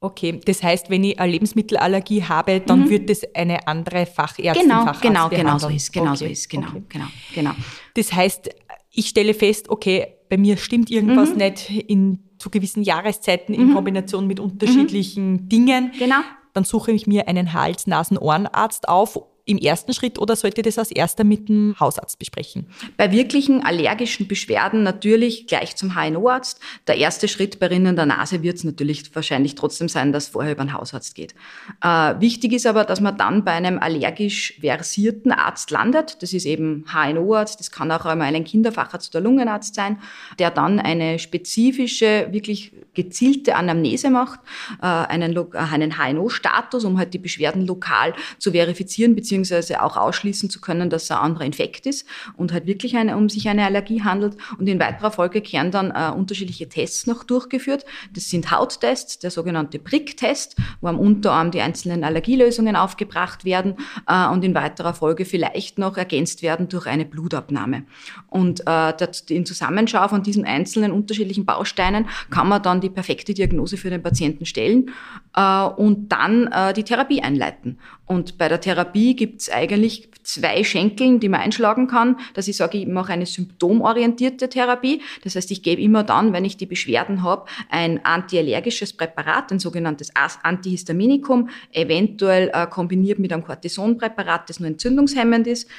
Okay, 0.00 0.40
das 0.44 0.62
heißt, 0.62 0.90
wenn 0.90 1.02
ich 1.02 1.18
eine 1.18 1.32
Lebensmittelallergie 1.32 2.22
habe, 2.22 2.60
dann 2.60 2.82
mhm. 2.82 2.90
wird 2.90 3.10
das 3.10 3.22
eine 3.34 3.66
andere 3.66 4.06
Fachärztin, 4.06 4.68
genau, 4.68 4.84
Facharzt 4.84 5.02
genau, 5.02 5.28
genau 5.28 5.58
so 5.58 5.68
ist, 5.68 5.92
genau 5.92 6.10
okay. 6.10 6.16
so 6.16 6.24
ist, 6.26 6.48
genau, 6.48 6.68
okay. 6.68 6.82
genau, 6.88 7.06
genau. 7.34 7.50
Das 7.94 8.12
heißt, 8.12 8.48
ich 8.92 9.08
stelle 9.08 9.34
fest, 9.34 9.68
okay, 9.68 10.14
bei 10.28 10.36
mir 10.36 10.56
stimmt 10.56 10.90
irgendwas 10.90 11.30
mhm. 11.30 11.38
nicht 11.38 11.70
in 11.88 12.28
zu 12.38 12.50
gewissen 12.50 12.84
Jahreszeiten 12.84 13.52
in 13.54 13.70
mhm. 13.70 13.74
Kombination 13.74 14.26
mit 14.28 14.38
unterschiedlichen 14.38 15.32
mhm. 15.32 15.48
Dingen. 15.48 15.92
Genau. 15.98 16.20
Dann 16.54 16.64
suche 16.64 16.92
ich 16.92 17.06
mir 17.06 17.26
einen 17.28 17.52
Hals-Nasen-Ohrenarzt 17.52 18.88
auf 18.88 19.20
im 19.48 19.56
ersten 19.56 19.94
Schritt 19.94 20.18
oder 20.18 20.36
sollte 20.36 20.60
das 20.60 20.78
als 20.78 20.90
erster 20.90 21.24
mit 21.24 21.48
dem 21.48 21.74
Hausarzt 21.80 22.18
besprechen? 22.18 22.66
Bei 22.98 23.10
wirklichen 23.10 23.64
allergischen 23.64 24.28
Beschwerden 24.28 24.82
natürlich 24.82 25.46
gleich 25.46 25.74
zum 25.74 25.94
HNO-Arzt. 25.94 26.60
Der 26.86 26.98
erste 26.98 27.28
Schritt 27.28 27.58
bei 27.58 27.68
rinnender 27.68 28.04
Nase 28.04 28.42
wird 28.42 28.56
es 28.56 28.64
natürlich 28.64 29.14
wahrscheinlich 29.14 29.54
trotzdem 29.54 29.88
sein, 29.88 30.12
dass 30.12 30.28
vorher 30.28 30.52
über 30.52 30.64
den 30.64 30.74
Hausarzt 30.74 31.14
geht. 31.14 31.34
Äh, 31.82 32.20
wichtig 32.20 32.52
ist 32.52 32.66
aber, 32.66 32.84
dass 32.84 33.00
man 33.00 33.16
dann 33.16 33.42
bei 33.42 33.52
einem 33.52 33.78
allergisch 33.78 34.58
versierten 34.60 35.32
Arzt 35.32 35.70
landet. 35.70 36.22
Das 36.22 36.34
ist 36.34 36.44
eben 36.44 36.84
HNO-Arzt, 36.92 37.58
das 37.58 37.70
kann 37.70 37.90
auch 37.90 38.04
einmal 38.04 38.34
ein 38.34 38.44
Kinderfacharzt 38.44 39.14
oder 39.14 39.24
Lungenarzt 39.24 39.74
sein, 39.74 39.98
der 40.38 40.50
dann 40.50 40.78
eine 40.78 41.18
spezifische, 41.18 42.28
wirklich 42.32 42.72
gezielte 42.92 43.56
Anamnese 43.56 44.10
macht, 44.10 44.40
äh, 44.82 44.86
einen, 44.86 45.38
einen 45.54 45.96
HNO-Status, 45.96 46.84
um 46.84 46.98
halt 46.98 47.14
die 47.14 47.18
Beschwerden 47.18 47.66
lokal 47.66 48.12
zu 48.38 48.52
verifizieren, 48.52 49.14
beziehungsweise 49.14 49.37
beziehungsweise 49.42 49.82
auch 49.82 49.96
ausschließen 49.96 50.50
zu 50.50 50.60
können, 50.60 50.90
dass 50.90 51.10
ein 51.10 51.18
anderer 51.18 51.44
Infekt 51.44 51.86
ist 51.86 52.06
und 52.36 52.52
halt 52.52 52.66
wirklich 52.66 52.96
eine, 52.96 53.16
um 53.16 53.28
sich 53.28 53.48
eine 53.48 53.64
Allergie 53.64 54.02
handelt. 54.02 54.36
Und 54.58 54.68
in 54.68 54.80
weiterer 54.80 55.10
Folge 55.10 55.40
kehren 55.40 55.70
dann 55.70 55.90
äh, 55.90 56.12
unterschiedliche 56.14 56.68
Tests 56.68 57.06
noch 57.06 57.24
durchgeführt. 57.24 57.84
Das 58.12 58.30
sind 58.30 58.50
Hauttests, 58.50 59.18
der 59.18 59.30
sogenannte 59.30 59.78
Prick-Test, 59.78 60.56
wo 60.80 60.88
am 60.88 60.98
Unterarm 60.98 61.50
die 61.50 61.60
einzelnen 61.60 62.04
Allergielösungen 62.04 62.76
aufgebracht 62.76 63.44
werden 63.44 63.76
äh, 64.06 64.28
und 64.28 64.44
in 64.44 64.54
weiterer 64.54 64.94
Folge 64.94 65.24
vielleicht 65.24 65.78
noch 65.78 65.96
ergänzt 65.96 66.42
werden 66.42 66.68
durch 66.68 66.86
eine 66.86 67.04
Blutabnahme. 67.04 67.84
Und 68.28 68.62
äh, 68.66 68.92
in 69.28 69.46
Zusammenschau 69.46 70.08
von 70.08 70.22
diesen 70.22 70.44
einzelnen 70.44 70.92
unterschiedlichen 70.92 71.44
Bausteinen 71.44 72.06
kann 72.30 72.48
man 72.48 72.62
dann 72.62 72.80
die 72.80 72.90
perfekte 72.90 73.34
Diagnose 73.34 73.76
für 73.76 73.90
den 73.90 74.02
Patienten 74.02 74.46
stellen 74.46 74.90
äh, 75.36 75.64
und 75.64 76.10
dann 76.10 76.48
äh, 76.48 76.72
die 76.72 76.82
Therapie 76.82 77.22
einleiten. 77.22 77.78
Und 78.08 78.38
bei 78.38 78.48
der 78.48 78.60
Therapie 78.60 79.14
gibt 79.14 79.27
es 79.36 79.50
eigentlich 79.50 80.08
zwei 80.28 80.62
Schenkeln, 80.62 81.20
die 81.20 81.30
man 81.30 81.40
einschlagen 81.40 81.86
kann, 81.86 82.16
dass 82.34 82.48
ich 82.48 82.56
sage, 82.56 82.76
ich 82.76 82.86
mache 82.86 83.14
eine 83.14 83.24
symptomorientierte 83.24 84.50
Therapie. 84.50 85.00
Das 85.24 85.36
heißt, 85.36 85.50
ich 85.50 85.62
gebe 85.62 85.80
immer 85.80 86.04
dann, 86.04 86.34
wenn 86.34 86.44
ich 86.44 86.58
die 86.58 86.66
Beschwerden 86.66 87.22
habe, 87.22 87.46
ein 87.70 88.04
antiallergisches 88.04 88.92
Präparat, 88.92 89.50
ein 89.52 89.58
sogenanntes 89.58 90.12
Antihistaminikum, 90.42 91.48
eventuell 91.72 92.50
äh, 92.52 92.66
kombiniert 92.66 93.18
mit 93.18 93.32
einem 93.32 93.42
Cortisonpräparat, 93.42 94.50
das 94.50 94.60
nur 94.60 94.68
entzündungshemmend 94.68 95.46
ist. 95.46 95.70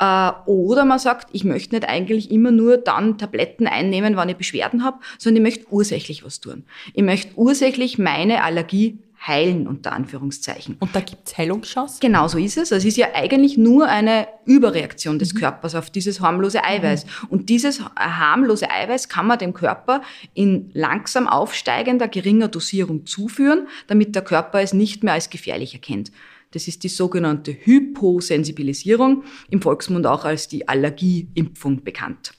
Äh, 0.00 0.32
oder 0.46 0.84
man 0.84 0.98
sagt, 0.98 1.28
ich 1.32 1.44
möchte 1.44 1.76
nicht 1.76 1.88
eigentlich 1.88 2.32
immer 2.32 2.50
nur 2.50 2.78
dann 2.78 3.18
Tabletten 3.18 3.68
einnehmen, 3.68 4.16
wenn 4.16 4.28
ich 4.28 4.36
Beschwerden 4.36 4.82
habe, 4.84 4.98
sondern 5.18 5.46
ich 5.46 5.54
möchte 5.54 5.72
ursächlich 5.72 6.24
was 6.24 6.40
tun. 6.40 6.64
Ich 6.92 7.04
möchte 7.04 7.32
ursächlich 7.36 7.98
meine 7.98 8.42
Allergie 8.42 8.98
heilen, 9.26 9.66
unter 9.68 9.92
Anführungszeichen. 9.92 10.76
Und 10.80 10.94
da 10.94 11.00
gibt's 11.00 11.36
Heilungschancen? 11.38 12.00
Genau 12.00 12.26
so 12.28 12.38
ist 12.38 12.56
es. 12.56 12.72
Es 12.72 12.84
ist 12.84 12.96
ja 12.96 13.08
eigentlich 13.14 13.56
nur 13.56 13.86
eine 13.88 14.26
Überreaktion 14.44 15.18
des 15.18 15.34
mhm. 15.34 15.38
Körpers 15.38 15.74
auf 15.74 15.90
dieses 15.90 16.20
harmlose 16.20 16.64
Eiweiß. 16.64 17.04
Mhm. 17.04 17.28
Und 17.28 17.48
dieses 17.48 17.80
harmlose 17.96 18.70
Eiweiß 18.70 19.08
kann 19.08 19.26
man 19.26 19.38
dem 19.38 19.54
Körper 19.54 20.02
in 20.34 20.70
langsam 20.74 21.28
aufsteigender, 21.28 22.08
geringer 22.08 22.48
Dosierung 22.48 23.06
zuführen, 23.06 23.68
damit 23.86 24.14
der 24.14 24.22
Körper 24.22 24.60
es 24.60 24.72
nicht 24.72 25.04
mehr 25.04 25.14
als 25.14 25.30
gefährlich 25.30 25.74
erkennt. 25.74 26.10
Das 26.50 26.68
ist 26.68 26.82
die 26.82 26.88
sogenannte 26.88 27.52
Hyposensibilisierung, 27.52 29.24
im 29.48 29.62
Volksmund 29.62 30.06
auch 30.06 30.24
als 30.24 30.48
die 30.48 30.68
Allergieimpfung 30.68 31.82
bekannt. 31.82 32.32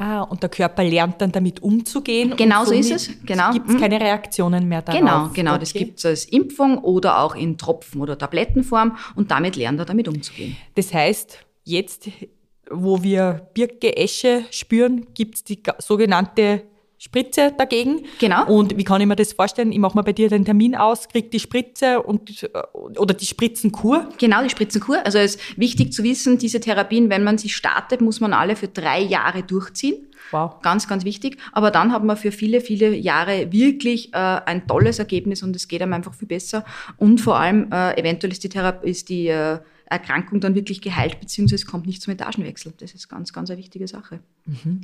Ah, 0.00 0.22
und 0.22 0.42
der 0.42 0.48
Körper 0.48 0.82
lernt 0.82 1.20
dann 1.20 1.30
damit 1.30 1.62
umzugehen. 1.62 2.34
Genau 2.34 2.64
so 2.64 2.72
ist 2.72 2.90
es. 2.90 3.10
Genau. 3.26 3.52
Gibt 3.52 3.68
es 3.68 3.74
mhm. 3.74 3.80
keine 3.80 4.00
Reaktionen 4.00 4.66
mehr 4.66 4.80
darauf. 4.80 4.98
Genau, 4.98 5.28
genau. 5.34 5.50
Okay. 5.50 5.60
Das 5.60 5.72
gibt 5.74 5.98
es 5.98 6.06
als 6.06 6.24
Impfung 6.24 6.78
oder 6.78 7.20
auch 7.20 7.34
in 7.34 7.58
Tropfen- 7.58 8.00
oder 8.00 8.16
Tablettenform 8.16 8.96
und 9.14 9.30
damit 9.30 9.56
lernt 9.56 9.78
er 9.78 9.84
damit 9.84 10.08
umzugehen. 10.08 10.56
Das 10.74 10.94
heißt, 10.94 11.44
jetzt, 11.64 12.08
wo 12.70 13.02
wir 13.02 13.46
Birke, 13.52 13.94
Esche 13.94 14.44
spüren, 14.50 15.06
gibt 15.12 15.34
es 15.34 15.44
die 15.44 15.62
sogenannte 15.76 16.62
Spritze 17.02 17.54
dagegen. 17.56 18.02
Genau. 18.18 18.46
Und 18.46 18.76
wie 18.76 18.84
kann 18.84 19.00
ich 19.00 19.06
mir 19.06 19.16
das 19.16 19.32
vorstellen? 19.32 19.72
Ich 19.72 19.78
mache 19.78 19.96
mal 19.96 20.02
bei 20.02 20.12
dir 20.12 20.28
den 20.28 20.44
Termin 20.44 20.76
aus, 20.76 21.08
krieg 21.08 21.30
die 21.30 21.40
Spritze 21.40 22.02
und, 22.02 22.42
äh, 22.42 22.48
oder 22.74 23.14
die 23.14 23.24
Spritzenkur? 23.24 24.10
Genau, 24.18 24.42
die 24.42 24.50
Spritzenkur. 24.50 24.98
Also 25.06 25.16
es 25.16 25.36
ist 25.36 25.58
wichtig 25.58 25.94
zu 25.94 26.04
wissen, 26.04 26.36
diese 26.36 26.60
Therapien, 26.60 27.08
wenn 27.08 27.24
man 27.24 27.38
sie 27.38 27.48
startet, 27.48 28.02
muss 28.02 28.20
man 28.20 28.34
alle 28.34 28.54
für 28.54 28.68
drei 28.68 29.00
Jahre 29.00 29.42
durchziehen. 29.42 30.08
Wow. 30.30 30.60
Ganz, 30.60 30.88
ganz 30.88 31.06
wichtig. 31.06 31.38
Aber 31.52 31.70
dann 31.70 31.90
hat 31.90 32.04
man 32.04 32.18
für 32.18 32.32
viele, 32.32 32.60
viele 32.60 32.94
Jahre 32.94 33.50
wirklich 33.50 34.12
äh, 34.12 34.18
ein 34.18 34.66
tolles 34.66 34.98
Ergebnis 34.98 35.42
und 35.42 35.56
es 35.56 35.68
geht 35.68 35.80
einem 35.80 35.94
einfach 35.94 36.12
viel 36.12 36.28
besser. 36.28 36.66
Und 36.98 37.22
vor 37.22 37.40
allem, 37.40 37.72
äh, 37.72 37.98
eventuell 37.98 38.30
ist 38.30 38.44
die, 38.44 38.50
Therapie, 38.50 38.90
ist 38.90 39.08
die 39.08 39.28
äh, 39.28 39.58
Erkrankung 39.86 40.40
dann 40.40 40.54
wirklich 40.54 40.82
geheilt, 40.82 41.18
beziehungsweise 41.18 41.62
es 41.62 41.66
kommt 41.66 41.86
nicht 41.86 42.02
zum 42.02 42.12
Etagenwechsel. 42.12 42.74
Das 42.76 42.92
ist 42.92 43.08
ganz, 43.08 43.32
ganz 43.32 43.48
eine 43.48 43.58
wichtige 43.58 43.88
Sache. 43.88 44.20
Mhm. 44.44 44.82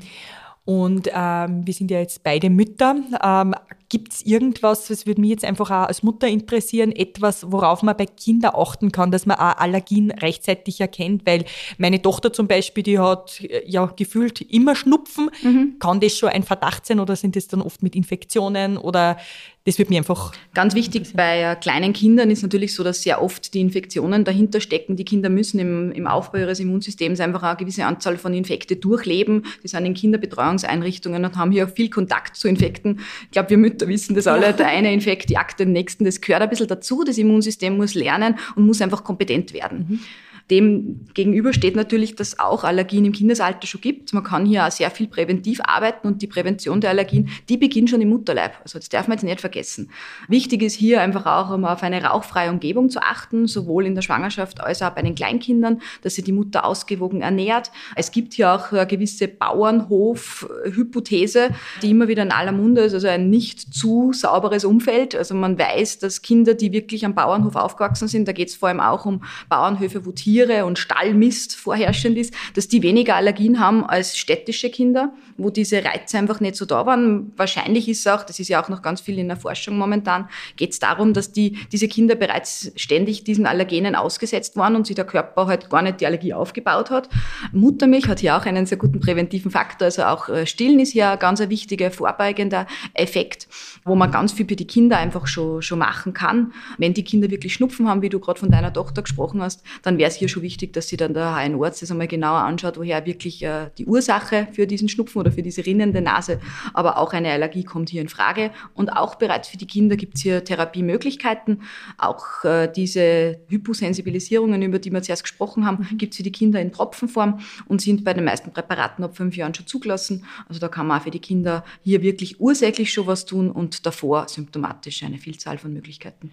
Und 0.66 1.08
ähm, 1.14 1.64
wir 1.64 1.72
sind 1.72 1.92
ja 1.92 2.00
jetzt 2.00 2.24
beide 2.24 2.50
Mütter. 2.50 2.96
Ähm, 3.22 3.54
Gibt 3.88 4.12
es 4.12 4.22
irgendwas, 4.22 4.88
das 4.88 5.06
würde 5.06 5.20
mich 5.20 5.30
jetzt 5.30 5.44
einfach 5.44 5.70
auch 5.70 5.86
als 5.86 6.02
Mutter 6.02 6.26
interessieren, 6.26 6.90
etwas, 6.90 7.52
worauf 7.52 7.84
man 7.84 7.96
bei 7.96 8.06
Kindern 8.06 8.50
achten 8.56 8.90
kann, 8.90 9.12
dass 9.12 9.26
man 9.26 9.36
auch 9.36 9.58
Allergien 9.58 10.10
rechtzeitig 10.10 10.80
erkennt? 10.80 11.24
Weil 11.24 11.44
meine 11.78 12.02
Tochter 12.02 12.32
zum 12.32 12.48
Beispiel, 12.48 12.82
die 12.82 12.98
hat 12.98 13.40
äh, 13.42 13.62
ja 13.64 13.86
gefühlt 13.86 14.40
immer 14.40 14.74
Schnupfen. 14.74 15.30
Mhm. 15.40 15.76
Kann 15.78 16.00
das 16.00 16.18
schon 16.18 16.30
ein 16.30 16.42
Verdacht 16.42 16.84
sein 16.84 16.98
oder 16.98 17.14
sind 17.14 17.36
das 17.36 17.46
dann 17.46 17.62
oft 17.62 17.84
mit 17.84 17.94
Infektionen 17.94 18.76
oder 18.76 19.18
das 19.66 19.78
wird 19.78 19.90
mir 19.90 19.98
einfach. 19.98 20.32
Ganz 20.54 20.74
wichtig 20.74 21.12
bei 21.14 21.42
äh, 21.42 21.56
kleinen 21.56 21.92
Kindern 21.92 22.30
ist 22.30 22.42
natürlich 22.42 22.72
so, 22.72 22.84
dass 22.84 23.02
sehr 23.02 23.20
oft 23.20 23.52
die 23.52 23.60
Infektionen 23.60 24.24
dahinter 24.24 24.60
stecken. 24.60 24.94
Die 24.94 25.04
Kinder 25.04 25.28
müssen 25.28 25.58
im, 25.58 25.90
im 25.90 26.06
Aufbau 26.06 26.38
ihres 26.38 26.60
Immunsystems 26.60 27.18
einfach 27.18 27.42
eine 27.42 27.56
gewisse 27.56 27.84
Anzahl 27.84 28.16
von 28.16 28.32
Infekte 28.32 28.76
durchleben. 28.76 29.42
Die 29.64 29.68
sind 29.68 29.84
in 29.84 29.94
Kinderbetreuungseinrichtungen 29.94 31.24
und 31.24 31.36
haben 31.36 31.50
hier 31.50 31.66
auch 31.66 31.70
viel 31.70 31.90
Kontakt 31.90 32.36
zu 32.36 32.46
Infekten. 32.46 33.00
Ich 33.24 33.32
glaube, 33.32 33.50
wir 33.50 33.58
Mütter 33.58 33.88
wissen 33.88 34.14
das 34.14 34.28
alle. 34.28 34.52
Der 34.52 34.68
eine 34.68 34.92
Infekt 34.92 35.30
jagt 35.30 35.58
den 35.58 35.72
nächsten. 35.72 36.04
Das 36.04 36.20
gehört 36.20 36.42
ein 36.42 36.48
bisschen 36.48 36.68
dazu. 36.68 37.02
Das 37.04 37.18
Immunsystem 37.18 37.76
muss 37.76 37.94
lernen 37.94 38.38
und 38.54 38.66
muss 38.66 38.80
einfach 38.80 39.02
kompetent 39.02 39.52
werden. 39.52 39.86
Mhm. 39.88 40.00
Dem 40.50 41.06
gegenüber 41.12 41.52
steht 41.52 41.74
natürlich, 41.74 42.14
dass 42.14 42.38
auch 42.38 42.62
Allergien 42.62 43.04
im 43.04 43.10
Kindesalter 43.12 43.66
schon 43.66 43.80
gibt. 43.80 44.12
Man 44.12 44.22
kann 44.22 44.46
hier 44.46 44.64
auch 44.64 44.70
sehr 44.70 44.92
viel 44.92 45.08
präventiv 45.08 45.60
arbeiten 45.64 46.06
und 46.06 46.22
die 46.22 46.28
Prävention 46.28 46.80
der 46.80 46.90
Allergien, 46.90 47.28
die 47.48 47.56
beginnt 47.56 47.90
schon 47.90 48.00
im 48.00 48.10
Mutterleib. 48.10 48.52
Also 48.62 48.78
das 48.78 48.88
darf 48.88 49.08
man 49.08 49.16
jetzt 49.16 49.24
nicht 49.24 49.40
vergessen. 49.40 49.90
Wichtig 50.28 50.62
ist 50.62 50.74
hier 50.74 51.00
einfach 51.00 51.26
auch, 51.26 51.52
um 51.52 51.64
auf 51.64 51.82
eine 51.82 52.04
rauchfreie 52.04 52.50
Umgebung 52.50 52.90
zu 52.90 53.02
achten, 53.02 53.48
sowohl 53.48 53.86
in 53.86 53.96
der 53.96 54.02
Schwangerschaft 54.02 54.60
als 54.60 54.82
auch 54.82 54.90
bei 54.90 55.02
den 55.02 55.16
Kleinkindern, 55.16 55.82
dass 56.02 56.14
sie 56.14 56.22
die 56.22 56.30
Mutter 56.30 56.64
ausgewogen 56.64 57.22
ernährt. 57.22 57.72
Es 57.96 58.12
gibt 58.12 58.34
hier 58.34 58.52
auch 58.52 58.70
eine 58.70 58.86
gewisse 58.86 59.26
Bauernhof-Hypothese, 59.26 61.48
die 61.82 61.90
immer 61.90 62.06
wieder 62.06 62.22
in 62.22 62.30
aller 62.30 62.52
Munde 62.52 62.82
ist, 62.82 62.94
also 62.94 63.08
ein 63.08 63.30
nicht 63.30 63.74
zu 63.74 64.12
sauberes 64.12 64.64
Umfeld. 64.64 65.16
Also 65.16 65.34
man 65.34 65.58
weiß, 65.58 65.98
dass 65.98 66.22
Kinder, 66.22 66.54
die 66.54 66.70
wirklich 66.70 67.04
am 67.04 67.16
Bauernhof 67.16 67.56
aufgewachsen 67.56 68.06
sind, 68.06 68.28
da 68.28 68.32
geht 68.32 68.50
es 68.50 68.54
vor 68.54 68.68
allem 68.68 68.78
auch 68.78 69.06
um 69.06 69.24
Bauernhöfe, 69.48 70.06
wo 70.06 70.12
Tiere 70.12 70.35
Tiere 70.36 70.66
und 70.66 70.78
Stallmist 70.78 71.56
vorherrschend 71.56 72.18
ist, 72.18 72.34
dass 72.52 72.68
die 72.68 72.82
weniger 72.82 73.16
Allergien 73.16 73.58
haben 73.58 73.84
als 73.86 74.18
städtische 74.18 74.68
Kinder, 74.68 75.14
wo 75.38 75.48
diese 75.48 75.82
Reize 75.82 76.18
einfach 76.18 76.40
nicht 76.40 76.56
so 76.56 76.66
da 76.66 76.84
waren. 76.84 77.32
Wahrscheinlich 77.38 77.88
ist 77.88 78.00
es 78.00 78.06
auch, 78.06 78.22
das 78.22 78.38
ist 78.38 78.48
ja 78.48 78.62
auch 78.62 78.68
noch 78.68 78.82
ganz 78.82 79.00
viel 79.00 79.18
in 79.18 79.28
der 79.28 79.38
Forschung 79.38 79.78
momentan, 79.78 80.28
geht 80.56 80.72
es 80.72 80.78
darum, 80.78 81.14
dass 81.14 81.32
die, 81.32 81.58
diese 81.72 81.88
Kinder 81.88 82.16
bereits 82.16 82.70
ständig 82.76 83.24
diesen 83.24 83.46
Allergenen 83.46 83.94
ausgesetzt 83.94 84.56
waren 84.56 84.76
und 84.76 84.86
sich 84.86 84.94
der 84.94 85.06
Körper 85.06 85.46
halt 85.46 85.70
gar 85.70 85.80
nicht 85.80 86.02
die 86.02 86.06
Allergie 86.06 86.34
aufgebaut 86.34 86.90
hat. 86.90 87.08
Muttermilch 87.52 88.06
hat 88.08 88.20
hier 88.20 88.36
auch 88.36 88.44
einen 88.44 88.66
sehr 88.66 88.76
guten 88.76 89.00
präventiven 89.00 89.50
Faktor, 89.50 89.86
also 89.86 90.02
auch 90.02 90.28
äh, 90.28 90.46
Stillen 90.46 90.80
ist 90.80 90.92
hier 90.92 91.12
ein 91.12 91.18
ganz 91.18 91.40
wichtiger 91.40 91.90
vorbeugender 91.90 92.66
Effekt, 92.92 93.48
wo 93.84 93.94
man 93.94 94.10
ganz 94.10 94.32
viel 94.32 94.46
für 94.46 94.56
die 94.56 94.66
Kinder 94.66 94.98
einfach 94.98 95.26
schon, 95.26 95.62
schon 95.62 95.78
machen 95.78 96.12
kann. 96.12 96.52
Wenn 96.76 96.92
die 96.92 97.04
Kinder 97.04 97.30
wirklich 97.30 97.54
Schnupfen 97.54 97.88
haben, 97.88 98.02
wie 98.02 98.10
du 98.10 98.20
gerade 98.20 98.38
von 98.38 98.50
deiner 98.50 98.72
Tochter 98.72 99.00
gesprochen 99.00 99.40
hast, 99.40 99.62
dann 99.82 99.98
wäre 99.98 100.10
es 100.10 100.16
hier 100.16 100.25
schon 100.28 100.42
wichtig, 100.42 100.72
dass 100.72 100.88
sie 100.88 100.96
dann 100.96 101.14
der 101.14 101.36
HNO-Arzt 101.36 101.82
das 101.82 101.90
einmal 101.90 102.08
genauer 102.08 102.38
anschaut, 102.38 102.78
woher 102.78 103.04
wirklich 103.06 103.42
äh, 103.42 103.70
die 103.78 103.86
Ursache 103.86 104.48
für 104.52 104.66
diesen 104.66 104.88
Schnupfen 104.88 105.20
oder 105.20 105.32
für 105.32 105.42
diese 105.42 105.64
rinnende 105.64 106.00
Nase, 106.00 106.40
aber 106.74 106.98
auch 106.98 107.12
eine 107.12 107.30
Allergie 107.30 107.64
kommt 107.64 107.88
hier 107.90 108.02
in 108.02 108.08
Frage. 108.08 108.50
Und 108.74 108.90
auch 108.90 109.16
bereits 109.16 109.48
für 109.48 109.56
die 109.56 109.66
Kinder 109.66 109.96
gibt 109.96 110.16
es 110.16 110.22
hier 110.22 110.44
Therapiemöglichkeiten. 110.44 111.62
Auch 111.98 112.44
äh, 112.44 112.68
diese 112.74 113.40
Hyposensibilisierungen, 113.48 114.62
über 114.62 114.78
die 114.78 114.92
wir 114.92 115.02
zuerst 115.02 115.22
gesprochen 115.22 115.66
haben, 115.66 115.86
gibt 115.98 116.12
es 116.12 116.18
für 116.18 116.22
die 116.22 116.32
Kinder 116.32 116.60
in 116.60 116.72
Tropfenform 116.72 117.40
und 117.66 117.80
sind 117.80 118.04
bei 118.04 118.14
den 118.14 118.24
meisten 118.24 118.52
Präparaten 118.52 119.04
ab 119.04 119.16
fünf 119.16 119.36
Jahren 119.36 119.54
schon 119.54 119.66
zugelassen. 119.66 120.24
Also 120.48 120.60
da 120.60 120.68
kann 120.68 120.86
man 120.86 121.00
auch 121.00 121.04
für 121.04 121.10
die 121.10 121.20
Kinder 121.20 121.64
hier 121.82 122.02
wirklich 122.02 122.40
ursächlich 122.40 122.92
schon 122.92 123.06
was 123.06 123.26
tun 123.26 123.50
und 123.50 123.86
davor 123.86 124.28
symptomatisch 124.28 125.02
eine 125.02 125.18
Vielzahl 125.18 125.58
von 125.58 125.72
Möglichkeiten. 125.72 126.32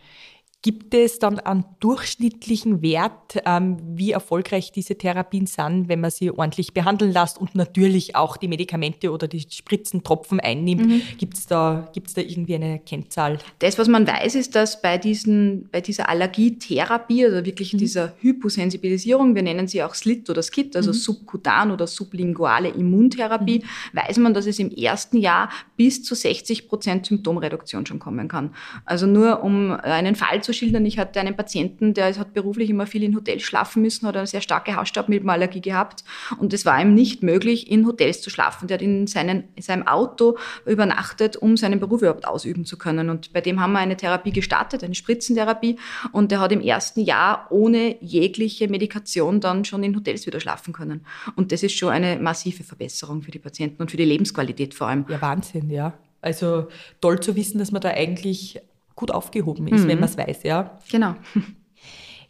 Gibt 0.63 0.93
es 0.93 1.19
dann 1.19 1.39
einen 1.39 1.65
durchschnittlichen 1.81 2.81
Wert, 2.81 3.41
ähm, 3.45 3.75
wie 3.97 4.11
erfolgreich 4.11 4.71
diese 4.71 4.97
Therapien 4.97 5.45
sind, 5.45 5.89
wenn 5.89 5.99
man 5.99 6.09
sie 6.09 6.31
ordentlich 6.31 6.73
behandeln 6.73 7.11
lässt 7.11 7.37
und 7.37 7.53
natürlich 7.53 8.15
auch 8.15 8.37
die 8.37 8.47
Medikamente 8.47 9.11
oder 9.11 9.27
die 9.27 9.41
Spritzen, 9.41 10.05
Tropfen 10.05 10.39
einnimmt? 10.39 10.87
Mhm. 10.87 11.01
Gibt 11.17 11.33
es 11.37 11.47
da, 11.47 11.89
gibt's 11.93 12.13
da 12.13 12.21
irgendwie 12.21 12.55
eine 12.55 12.79
Kennzahl? 12.79 13.39
Das, 13.59 13.77
was 13.77 13.89
man 13.89 14.07
weiß, 14.07 14.35
ist, 14.35 14.55
dass 14.55 14.81
bei, 14.81 14.97
diesen, 14.97 15.67
bei 15.69 15.81
dieser 15.81 16.07
Allergietherapie, 16.07 17.25
also 17.25 17.45
wirklich 17.45 17.73
mhm. 17.73 17.79
dieser 17.79 18.13
Hyposensibilisierung, 18.21 19.35
wir 19.35 19.43
nennen 19.43 19.67
sie 19.67 19.83
auch 19.83 19.93
SLIT 19.93 20.29
oder 20.29 20.41
SKIT, 20.41 20.77
also 20.77 20.91
mhm. 20.91 20.95
subkutan 20.95 21.71
oder 21.71 21.87
sublinguale 21.87 22.69
Immuntherapie, 22.69 23.59
mhm. 23.59 23.97
weiß 23.97 24.17
man, 24.19 24.33
dass 24.33 24.45
es 24.45 24.59
im 24.59 24.71
ersten 24.71 25.17
Jahr 25.17 25.49
bis 25.75 26.03
zu 26.03 26.15
60 26.15 26.69
Prozent 26.69 27.05
Symptomreduktion 27.05 27.85
schon 27.85 27.99
kommen 27.99 28.29
kann. 28.29 28.55
Also 28.85 29.07
nur 29.07 29.43
um 29.43 29.71
einen 29.71 30.15
Fall 30.15 30.41
zu 30.41 30.52
schildern. 30.53 30.85
Ich 30.85 30.97
hatte 30.99 31.19
einen 31.19 31.35
Patienten, 31.35 31.93
der 31.93 32.15
hat 32.15 32.33
beruflich 32.33 32.69
immer 32.69 32.87
viel 32.87 33.03
in 33.03 33.15
Hotels 33.15 33.43
schlafen 33.43 33.81
müssen, 33.81 34.07
hat 34.07 34.15
eine 34.15 34.27
sehr 34.27 34.41
starke 34.41 34.75
Hausstaubmilbenallergie 34.75 35.61
gehabt 35.61 36.03
und 36.39 36.53
es 36.53 36.65
war 36.65 36.79
ihm 36.81 36.93
nicht 36.93 37.23
möglich, 37.23 37.69
in 37.69 37.85
Hotels 37.85 38.21
zu 38.21 38.29
schlafen. 38.29 38.67
Der 38.67 38.75
hat 38.75 38.81
in, 38.81 39.07
seinen, 39.07 39.45
in 39.55 39.63
seinem 39.63 39.87
Auto 39.87 40.37
übernachtet, 40.65 41.35
um 41.35 41.57
seinen 41.57 41.79
Beruf 41.79 42.01
überhaupt 42.01 42.27
ausüben 42.27 42.65
zu 42.65 42.77
können. 42.77 43.09
Und 43.09 43.33
bei 43.33 43.41
dem 43.41 43.59
haben 43.59 43.73
wir 43.73 43.79
eine 43.79 43.97
Therapie 43.97 44.31
gestartet, 44.31 44.83
eine 44.83 44.95
Spritzentherapie 44.95 45.77
und 46.11 46.31
der 46.31 46.39
hat 46.39 46.51
im 46.51 46.61
ersten 46.61 47.01
Jahr 47.01 47.47
ohne 47.49 47.97
jegliche 48.01 48.67
Medikation 48.67 49.41
dann 49.41 49.65
schon 49.65 49.83
in 49.83 49.95
Hotels 49.95 50.25
wieder 50.25 50.39
schlafen 50.39 50.73
können. 50.73 51.05
Und 51.35 51.51
das 51.51 51.63
ist 51.63 51.75
schon 51.75 51.89
eine 51.89 52.17
massive 52.17 52.63
Verbesserung 52.63 53.21
für 53.21 53.31
die 53.31 53.39
Patienten 53.39 53.81
und 53.81 53.91
für 53.91 53.97
die 53.97 54.05
Lebensqualität 54.05 54.73
vor 54.73 54.87
allem. 54.87 55.05
Ja, 55.09 55.21
Wahnsinn, 55.21 55.69
ja. 55.69 55.93
Also 56.21 56.67
toll 57.01 57.19
zu 57.19 57.35
wissen, 57.35 57.59
dass 57.59 57.71
man 57.71 57.81
da 57.81 57.89
eigentlich 57.89 58.61
gut 58.95 59.11
aufgehoben 59.11 59.67
ist, 59.67 59.83
mhm. 59.83 59.87
wenn 59.87 59.99
man 59.99 60.09
es 60.09 60.17
weiß, 60.17 60.43
ja. 60.43 60.77
Genau. 60.91 61.15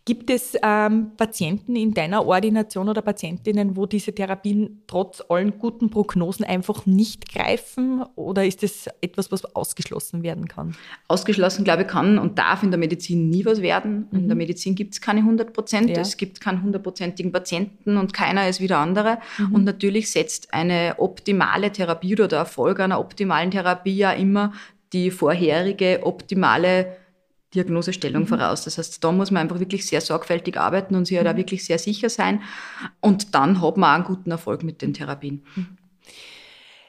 Gibt 0.05 0.29
es 0.29 0.57
ähm, 0.61 1.11
Patienten 1.15 1.77
in 1.77 1.93
deiner 1.93 2.25
Ordination 2.25 2.89
oder 2.89 3.01
Patientinnen, 3.01 3.77
wo 3.77 3.85
diese 3.85 4.13
Therapien 4.13 4.83
trotz 4.85 5.23
allen 5.29 5.57
guten 5.59 5.89
Prognosen 5.89 6.43
einfach 6.43 6.85
nicht 6.85 7.31
greifen? 7.31 8.03
Oder 8.15 8.45
ist 8.45 8.63
das 8.63 8.89
etwas, 8.99 9.31
was 9.31 9.55
ausgeschlossen 9.55 10.21
werden 10.21 10.49
kann? 10.49 10.75
Ausgeschlossen, 11.07 11.63
glaube 11.63 11.83
ich, 11.83 11.87
kann 11.87 12.19
und 12.19 12.37
darf 12.37 12.63
in 12.63 12.71
der 12.71 12.79
Medizin 12.79 13.29
nie 13.29 13.45
was 13.45 13.61
werden. 13.61 14.09
Mhm. 14.11 14.19
In 14.19 14.27
der 14.27 14.35
Medizin 14.35 14.75
gibt 14.75 14.93
es 14.93 14.99
keine 14.99 15.21
100 15.21 15.53
Prozent. 15.53 15.89
Ja. 15.89 16.01
Es 16.01 16.17
gibt 16.17 16.41
keinen 16.41 16.63
hundertprozentigen 16.63 17.31
Patienten 17.31 17.95
und 17.95 18.13
keiner 18.13 18.49
ist 18.49 18.59
wie 18.59 18.67
der 18.67 18.79
andere. 18.79 19.19
Mhm. 19.37 19.55
Und 19.55 19.63
natürlich 19.63 20.11
setzt 20.11 20.53
eine 20.53 20.95
optimale 20.97 21.71
Therapie 21.71 22.11
oder 22.11 22.27
der 22.27 22.39
Erfolg 22.39 22.81
einer 22.81 22.99
optimalen 22.99 23.51
Therapie 23.51 23.95
ja 23.95 24.11
immer 24.11 24.51
die 24.93 25.11
vorherige 25.11 26.01
optimale 26.03 26.97
Diagnosestellung 27.53 28.23
mhm. 28.23 28.27
voraus. 28.27 28.63
Das 28.63 28.77
heißt, 28.77 29.03
da 29.03 29.11
muss 29.11 29.31
man 29.31 29.43
einfach 29.43 29.59
wirklich 29.59 29.85
sehr 29.85 30.01
sorgfältig 30.01 30.57
arbeiten 30.57 30.95
und 30.95 31.05
sich 31.05 31.19
mhm. 31.19 31.25
da 31.25 31.37
wirklich 31.37 31.65
sehr 31.65 31.79
sicher 31.79 32.09
sein. 32.09 32.41
Und 32.99 33.35
dann 33.35 33.61
hat 33.61 33.77
man 33.77 33.89
auch 33.89 33.95
einen 33.95 34.03
guten 34.05 34.31
Erfolg 34.31 34.63
mit 34.63 34.81
den 34.81 34.93
Therapien. 34.93 35.43
Mhm. 35.55 35.77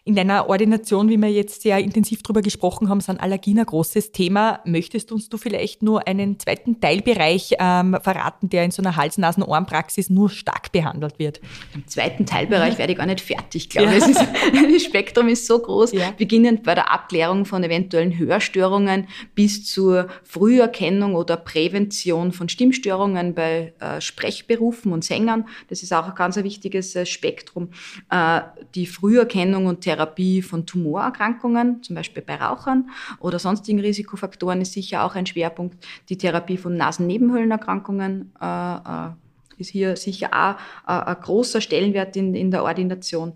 In 0.06 0.14
deiner 0.14 0.50
Ordination, 0.50 1.08
wie 1.08 1.16
wir 1.16 1.30
jetzt 1.30 1.62
sehr 1.62 1.78
intensiv 1.78 2.22
darüber 2.22 2.42
gesprochen 2.42 2.90
haben, 2.90 3.00
sind 3.00 3.20
Allergien 3.20 3.58
ein 3.58 3.64
großes 3.64 4.12
Thema. 4.12 4.60
Möchtest 4.66 5.10
uns 5.12 5.30
du 5.30 5.38
vielleicht 5.38 5.82
nur 5.82 6.06
einen 6.06 6.38
zweiten 6.38 6.78
Teilbereich 6.78 7.54
ähm, 7.58 7.96
verraten, 8.02 8.50
der 8.50 8.66
in 8.66 8.70
so 8.70 8.82
einer 8.82 8.96
Hals-Nasen-Ohren-Praxis 8.96 10.10
nur 10.10 10.28
stark 10.28 10.72
behandelt 10.72 11.18
wird? 11.18 11.40
Im 11.74 11.88
zweiten 11.88 12.26
Teilbereich 12.26 12.76
werde 12.76 12.92
ich 12.92 12.98
gar 12.98 13.06
nicht 13.06 13.22
fertig, 13.22 13.70
glaube 13.70 13.94
ich. 13.96 14.06
Ja. 14.06 14.70
das 14.70 14.82
Spektrum 14.84 15.28
ist 15.28 15.46
so 15.46 15.58
groß, 15.58 15.92
ja. 15.92 16.10
beginnend 16.10 16.64
bei 16.64 16.74
der 16.74 16.92
Abklärung 16.92 17.46
von 17.46 17.64
eventuellen 17.64 18.18
Hörstörungen 18.18 19.08
bis 19.34 19.64
zur 19.64 20.08
Früherkennung 20.22 21.14
oder 21.14 21.38
Prävention 21.38 22.32
von 22.32 22.50
Stimmstörungen 22.50 23.32
bei 23.32 23.72
äh, 23.80 24.02
Sprechberufen 24.02 24.92
und 24.92 25.02
Sängern. 25.02 25.48
Das 25.70 25.82
ist 25.82 25.94
auch 25.94 26.06
ein 26.06 26.14
ganz 26.14 26.36
wichtiges 26.36 26.94
äh, 26.94 27.06
Spektrum. 27.06 27.70
Äh, 28.10 28.42
die 28.74 28.84
Früherkennung 28.84 29.64
und 29.64 29.80
Therapie 29.80 29.93
Therapie 29.94 30.42
von 30.42 30.66
Tumorerkrankungen, 30.66 31.82
zum 31.82 31.94
Beispiel 31.94 32.22
bei 32.22 32.34
Rauchern 32.36 32.90
oder 33.20 33.38
sonstigen 33.38 33.80
Risikofaktoren 33.80 34.60
ist 34.60 34.72
sicher 34.72 35.04
auch 35.04 35.14
ein 35.14 35.26
Schwerpunkt. 35.26 35.84
Die 36.08 36.18
Therapie 36.18 36.56
von 36.56 36.76
Nasennebenhöhlenerkrankungen 36.76 38.32
äh, 38.40 38.74
äh, 38.74 39.10
ist 39.58 39.70
hier 39.70 39.96
sicher 39.96 40.30
auch 40.32 40.56
äh, 40.90 41.10
ein 41.10 41.20
großer 41.20 41.60
Stellenwert 41.60 42.16
in, 42.16 42.34
in 42.34 42.50
der 42.50 42.64
Ordination. 42.64 43.34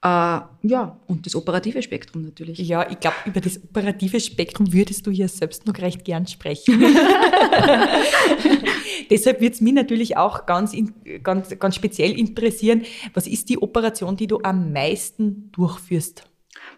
Äh, 0.00 0.40
ja, 0.62 0.96
und 1.08 1.26
das 1.26 1.34
operative 1.34 1.82
Spektrum 1.82 2.22
natürlich. 2.22 2.58
Ja, 2.58 2.88
ich 2.88 3.00
glaube, 3.00 3.16
über 3.24 3.40
das 3.40 3.60
operative 3.62 4.20
Spektrum 4.20 4.72
würdest 4.72 5.06
du 5.06 5.10
hier 5.10 5.28
selbst 5.28 5.66
noch 5.66 5.76
recht 5.78 6.04
gern 6.04 6.26
sprechen. 6.26 6.80
Deshalb 9.10 9.40
wird 9.40 9.54
es 9.54 9.60
mich 9.60 9.72
natürlich 9.72 10.16
auch 10.16 10.46
ganz, 10.46 10.76
ganz, 11.22 11.58
ganz 11.58 11.74
speziell 11.74 12.16
interessieren, 12.16 12.84
was 13.14 13.26
ist 13.26 13.48
die 13.48 13.60
Operation, 13.60 14.16
die 14.16 14.28
du 14.28 14.38
am 14.42 14.72
meisten 14.72 15.50
durchführst? 15.52 16.24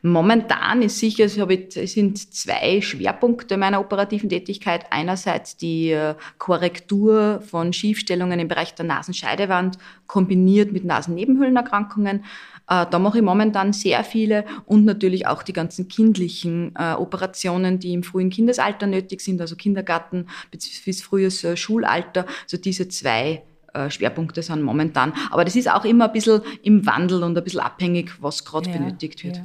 Momentan 0.03 0.81
ist 0.81 0.99
sicher, 0.99 1.25
es 1.25 1.93
sind 1.93 2.35
zwei 2.35 2.81
Schwerpunkte 2.81 3.59
meiner 3.59 3.81
operativen 3.81 4.31
Tätigkeit. 4.31 4.87
Einerseits 4.91 5.59
die 5.59 5.91
äh, 5.91 6.15
Korrektur 6.39 7.43
von 7.43 7.75
Schiefstellungen 7.75 8.41
im 8.41 8.49
Bereich 8.49 8.75
der 8.75 8.87
Nasenscheidewand 8.87 9.77
kombiniert 10.07 10.73
mit 10.73 10.85
Nasennebenhöhlenerkrankungen. 10.85 12.25
Äh, 12.71 12.87
da 12.91 12.99
mache 12.99 13.19
ich 13.19 13.25
momentan 13.25 13.73
sehr 13.73 14.03
viele 14.05 14.45
und 14.65 14.87
natürlich 14.87 15.27
auch 15.27 15.43
die 15.43 15.53
ganzen 15.53 15.89
kindlichen 15.89 16.75
äh, 16.77 16.95
Operationen, 16.95 17.79
die 17.79 17.93
im 17.93 18.03
frühen 18.03 18.31
Kindesalter 18.31 18.87
nötig 18.87 19.21
sind, 19.21 19.41
also 19.41 19.57
Kindergarten 19.57 20.27
bis 20.51 21.03
frühes 21.03 21.47
Schulalter. 21.59 22.25
Also 22.45 22.57
diese 22.57 22.89
zwei 22.89 23.43
äh, 23.73 23.91
Schwerpunkte 23.91 24.43
sind 24.43 24.63
momentan. 24.63 25.13
Aber 25.31 25.45
das 25.45 25.55
ist 25.55 25.71
auch 25.71 25.85
immer 25.85 26.07
ein 26.07 26.13
bisschen 26.13 26.41
im 26.63 26.87
Wandel 26.87 27.23
und 27.23 27.37
ein 27.37 27.45
bisschen 27.45 27.61
abhängig, 27.61 28.11
was 28.21 28.45
gerade 28.45 28.71
ja, 28.71 28.77
benötigt 28.77 29.23
wird. 29.25 29.43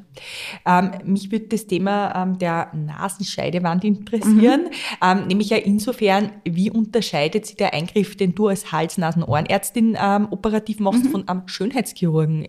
Ja. 0.66 0.80
Ähm, 0.80 0.92
mich 1.04 1.32
würde 1.32 1.46
das 1.48 1.68
Thema 1.68 2.14
ähm, 2.16 2.40
der 2.40 2.72
Nasenscheidewand 2.74 3.84
interessieren, 3.84 4.64
mhm. 4.64 4.98
ähm, 5.04 5.28
nämlich 5.28 5.50
ja 5.50 5.58
insofern, 5.58 6.32
wie 6.44 6.72
unterscheidet 6.72 7.46
sich 7.46 7.56
der 7.56 7.74
Eingriff, 7.74 8.16
den 8.16 8.34
du 8.34 8.48
als 8.48 8.72
Hals-Nasen-Ohrenärztin 8.72 9.98
ähm, 10.00 10.28
operativ 10.32 10.80
machst, 10.80 11.06
mhm. 11.06 11.10
von 11.10 11.28
einem 11.28 11.48
Schönheitschirurgen 11.48 12.48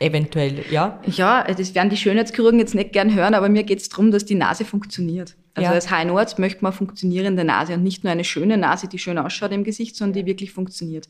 eventuell, 0.00 0.64
ja? 0.70 1.00
Ja, 1.06 1.44
das 1.44 1.74
werden 1.74 1.90
die 1.90 1.96
Schönheitschirurgen 1.96 2.58
jetzt 2.58 2.74
nicht 2.74 2.92
gern 2.92 3.14
hören, 3.14 3.34
aber 3.34 3.48
mir 3.48 3.62
geht 3.64 3.80
es 3.80 3.88
darum, 3.88 4.10
dass 4.10 4.24
die 4.24 4.34
Nase 4.34 4.64
funktioniert. 4.64 5.36
Also 5.56 5.68
ja. 5.68 5.72
als 5.72 5.88
HNO-Arzt 5.88 6.40
möchte 6.40 6.64
man 6.64 6.72
funktionierende 6.72 7.44
Nase 7.44 7.74
und 7.74 7.84
nicht 7.84 8.02
nur 8.02 8.12
eine 8.12 8.24
schöne 8.24 8.56
Nase, 8.56 8.88
die 8.88 8.98
schön 8.98 9.18
ausschaut 9.18 9.52
im 9.52 9.62
Gesicht, 9.62 9.94
sondern 9.94 10.14
die 10.14 10.26
wirklich 10.26 10.50
funktioniert. 10.50 11.08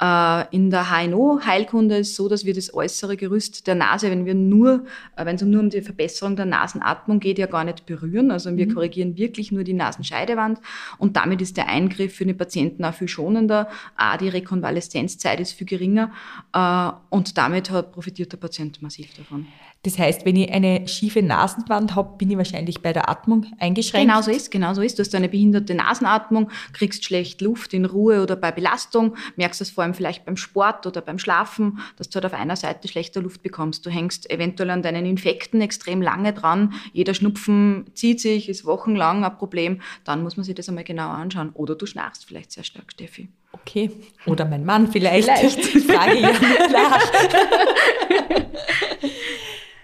Äh, 0.00 0.46
in 0.50 0.70
der 0.70 0.90
HNO-Heilkunde 0.90 1.98
ist 1.98 2.10
es 2.10 2.16
so, 2.16 2.26
dass 2.26 2.46
wir 2.46 2.54
das 2.54 2.72
äußere 2.72 3.18
Gerüst 3.18 3.66
der 3.66 3.74
Nase, 3.74 4.10
wenn 4.10 4.24
wir 4.24 4.34
nur, 4.34 4.84
äh, 5.16 5.26
wenn 5.26 5.36
es 5.36 5.42
nur 5.42 5.60
um 5.60 5.68
die 5.68 5.82
Verbesserung 5.82 6.36
der 6.36 6.46
Nasenatmung 6.46 7.20
geht, 7.20 7.38
ja 7.38 7.46
gar 7.46 7.64
nicht 7.64 7.84
berühren. 7.84 8.30
Also 8.30 8.56
wir 8.56 8.66
mhm. 8.66 8.74
korrigieren 8.74 9.18
wirklich 9.18 9.52
nur 9.52 9.62
die 9.62 9.74
Nasenscheidewand 9.74 10.60
und 10.96 11.18
damit 11.18 11.42
ist 11.42 11.58
der 11.58 11.68
Eingriff 11.68 12.14
für 12.14 12.24
den 12.24 12.38
Patienten 12.38 12.86
auch 12.86 12.94
viel 12.94 13.08
schonender. 13.08 13.68
A, 13.96 14.16
die 14.16 14.28
Rekonvaleszenzzeit 14.30 15.38
ist 15.38 15.52
viel 15.52 15.66
geringer 15.66 16.12
äh, 16.54 16.92
und 17.10 17.36
damit 17.36 17.70
hat, 17.70 17.92
profitiert 17.92 18.32
der 18.32 18.38
Patient 18.38 18.80
massiv 18.80 19.12
davon. 19.18 19.46
Das 19.84 19.98
heißt, 19.98 20.24
wenn 20.24 20.36
ich 20.36 20.50
eine 20.52 20.86
schiefe 20.86 21.22
Nasenwand 21.22 21.96
habe, 21.96 22.16
bin 22.16 22.30
ich 22.30 22.36
wahrscheinlich 22.36 22.82
bei 22.82 22.92
der 22.92 23.10
Atmung 23.10 23.46
eingeschränkt 23.58 23.81
eingeschränkt. 23.82 24.08
Genau 24.08 24.22
so 24.22 24.30
ist, 24.30 24.50
genau 24.50 24.74
so 24.74 24.82
ist. 24.82 24.98
Du 24.98 25.02
hast 25.02 25.14
eine 25.14 25.28
behinderte 25.28 25.74
Nasenatmung, 25.74 26.50
kriegst 26.72 27.04
schlecht 27.04 27.40
Luft 27.40 27.74
in 27.74 27.84
Ruhe 27.84 28.22
oder 28.22 28.36
bei 28.36 28.52
Belastung, 28.52 29.16
merkst 29.36 29.60
es 29.60 29.70
vor 29.70 29.84
allem 29.84 29.94
vielleicht 29.94 30.24
beim 30.24 30.36
Sport 30.36 30.86
oder 30.86 31.00
beim 31.00 31.18
Schlafen, 31.18 31.78
dass 31.96 32.08
du 32.08 32.16
halt 32.16 32.26
auf 32.26 32.34
einer 32.34 32.56
Seite 32.56 32.88
schlechter 32.88 33.20
Luft 33.20 33.42
bekommst. 33.42 33.84
Du 33.86 33.90
hängst 33.90 34.30
eventuell 34.30 34.70
an 34.70 34.82
deinen 34.82 35.06
Infekten 35.06 35.60
extrem 35.60 36.02
lange 36.02 36.32
dran. 36.32 36.74
Jeder 36.92 37.14
Schnupfen 37.14 37.86
zieht 37.94 38.20
sich, 38.20 38.48
ist 38.48 38.64
wochenlang 38.64 39.24
ein 39.24 39.36
Problem. 39.36 39.80
Dann 40.04 40.22
muss 40.22 40.36
man 40.36 40.44
sich 40.44 40.54
das 40.54 40.68
einmal 40.68 40.84
genau 40.84 41.10
anschauen. 41.10 41.50
Oder 41.54 41.74
du 41.74 41.86
schnarchst 41.86 42.24
vielleicht 42.24 42.52
sehr 42.52 42.64
stark, 42.64 42.92
Steffi. 42.92 43.28
Okay. 43.52 43.90
Oder 44.26 44.46
mein 44.46 44.64
Mann 44.64 44.90
vielleicht. 44.90 45.28
Vielleicht. 45.28 45.66
Frage 45.90 46.18
ja 46.18 46.32
nach. 46.72 47.02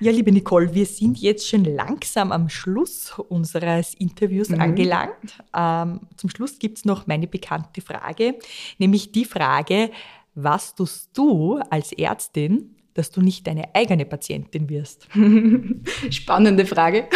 Ja, 0.00 0.12
liebe 0.12 0.30
Nicole, 0.30 0.72
wir 0.74 0.86
sind 0.86 1.18
jetzt 1.18 1.48
schon 1.48 1.64
langsam 1.64 2.30
am 2.30 2.48
Schluss 2.48 3.18
unseres 3.28 3.94
Interviews 3.94 4.48
mhm. 4.48 4.60
angelangt. 4.60 5.42
Ähm, 5.56 6.00
zum 6.16 6.30
Schluss 6.30 6.60
gibt's 6.60 6.84
noch 6.84 7.08
meine 7.08 7.26
bekannte 7.26 7.80
Frage, 7.80 8.38
nämlich 8.78 9.10
die 9.10 9.24
Frage, 9.24 9.90
was 10.36 10.76
tust 10.76 11.10
du 11.18 11.58
als 11.70 11.92
Ärztin, 11.92 12.76
dass 12.94 13.10
du 13.10 13.20
nicht 13.20 13.44
deine 13.48 13.74
eigene 13.74 14.04
Patientin 14.04 14.68
wirst? 14.68 15.08
Spannende 16.10 16.64
Frage. 16.64 17.08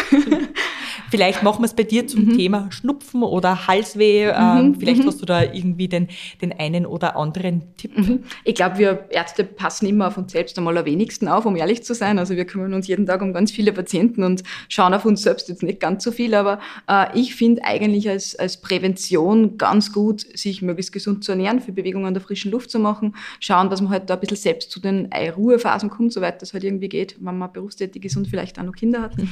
Vielleicht 1.11 1.43
machen 1.43 1.61
wir 1.61 1.67
es 1.67 1.75
bei 1.75 1.83
dir 1.83 2.07
zum 2.07 2.27
mhm. 2.27 2.37
Thema 2.37 2.71
Schnupfen 2.71 3.23
oder 3.23 3.67
Halsweh. 3.67 4.29
Ähm, 4.29 4.69
mhm. 4.69 4.75
Vielleicht 4.77 5.03
mhm. 5.03 5.07
hast 5.07 5.21
du 5.21 5.27
da 5.27 5.43
irgendwie 5.43 5.89
den, 5.89 6.09
den 6.41 6.53
einen 6.53 6.87
oder 6.87 7.17
anderen 7.17 7.63
Tipp. 7.77 7.97
Mhm. 7.97 8.25
Ich 8.45 8.55
glaube, 8.55 8.79
wir 8.79 9.07
Ärzte 9.11 9.45
passen 9.45 9.87
immer 9.87 10.09
auf 10.09 10.17
uns 10.17 10.33
selbst 10.33 10.59
am 10.59 10.67
wenigsten 10.67 11.29
auf, 11.29 11.47
um 11.47 11.57
ehrlich 11.57 11.83
zu 11.83 11.95
sein. 11.95 12.19
Also 12.19 12.37
wir 12.37 12.45
kümmern 12.45 12.75
uns 12.75 12.87
jeden 12.87 13.07
Tag 13.07 13.23
um 13.23 13.33
ganz 13.33 13.53
viele 13.53 13.73
Patienten 13.73 14.25
und 14.25 14.43
schauen 14.69 14.95
auf 14.95 15.05
uns 15.05 15.23
selbst 15.23 15.49
jetzt 15.49 15.63
nicht 15.63 15.81
ganz 15.81 16.05
so 16.05 16.11
viel. 16.11 16.35
Aber 16.35 16.61
äh, 16.89 17.07
ich 17.19 17.35
finde 17.35 17.65
eigentlich 17.65 18.09
als, 18.09 18.37
als 18.37 18.61
Prävention 18.61 19.59
ganz 19.59 19.93
gut, 19.93 20.21
sich 20.37 20.63
möglichst 20.63 20.93
gesund 20.93 21.25
zu 21.25 21.33
ernähren, 21.33 21.61
für 21.61 21.73
Bewegung 21.73 22.07
an 22.07 22.15
der 22.15 22.23
frischen 22.23 22.51
Luft 22.51 22.71
zu 22.71 22.79
machen, 22.79 23.15
schauen, 23.41 23.71
dass 23.71 23.81
man 23.81 23.91
halt 23.91 24.11
da 24.11 24.15
ein 24.15 24.21
bisschen 24.21 24.37
selbst 24.37 24.71
zu 24.71 24.81
den 24.81 25.09
Ruhephasen 25.13 25.91
kommt, 25.91 26.13
soweit 26.13 26.43
das 26.43 26.53
halt 26.53 26.65
irgendwie 26.65 26.89
geht, 26.89 27.17
wenn 27.21 27.39
man 27.39 27.53
berufstätig 27.53 28.05
ist 28.05 28.17
und 28.17 28.29
vielleicht 28.29 28.59
auch 28.59 28.65
noch 28.65 28.75
Kinder 28.75 29.03
hat. 29.03 29.19
äh, 29.19 29.23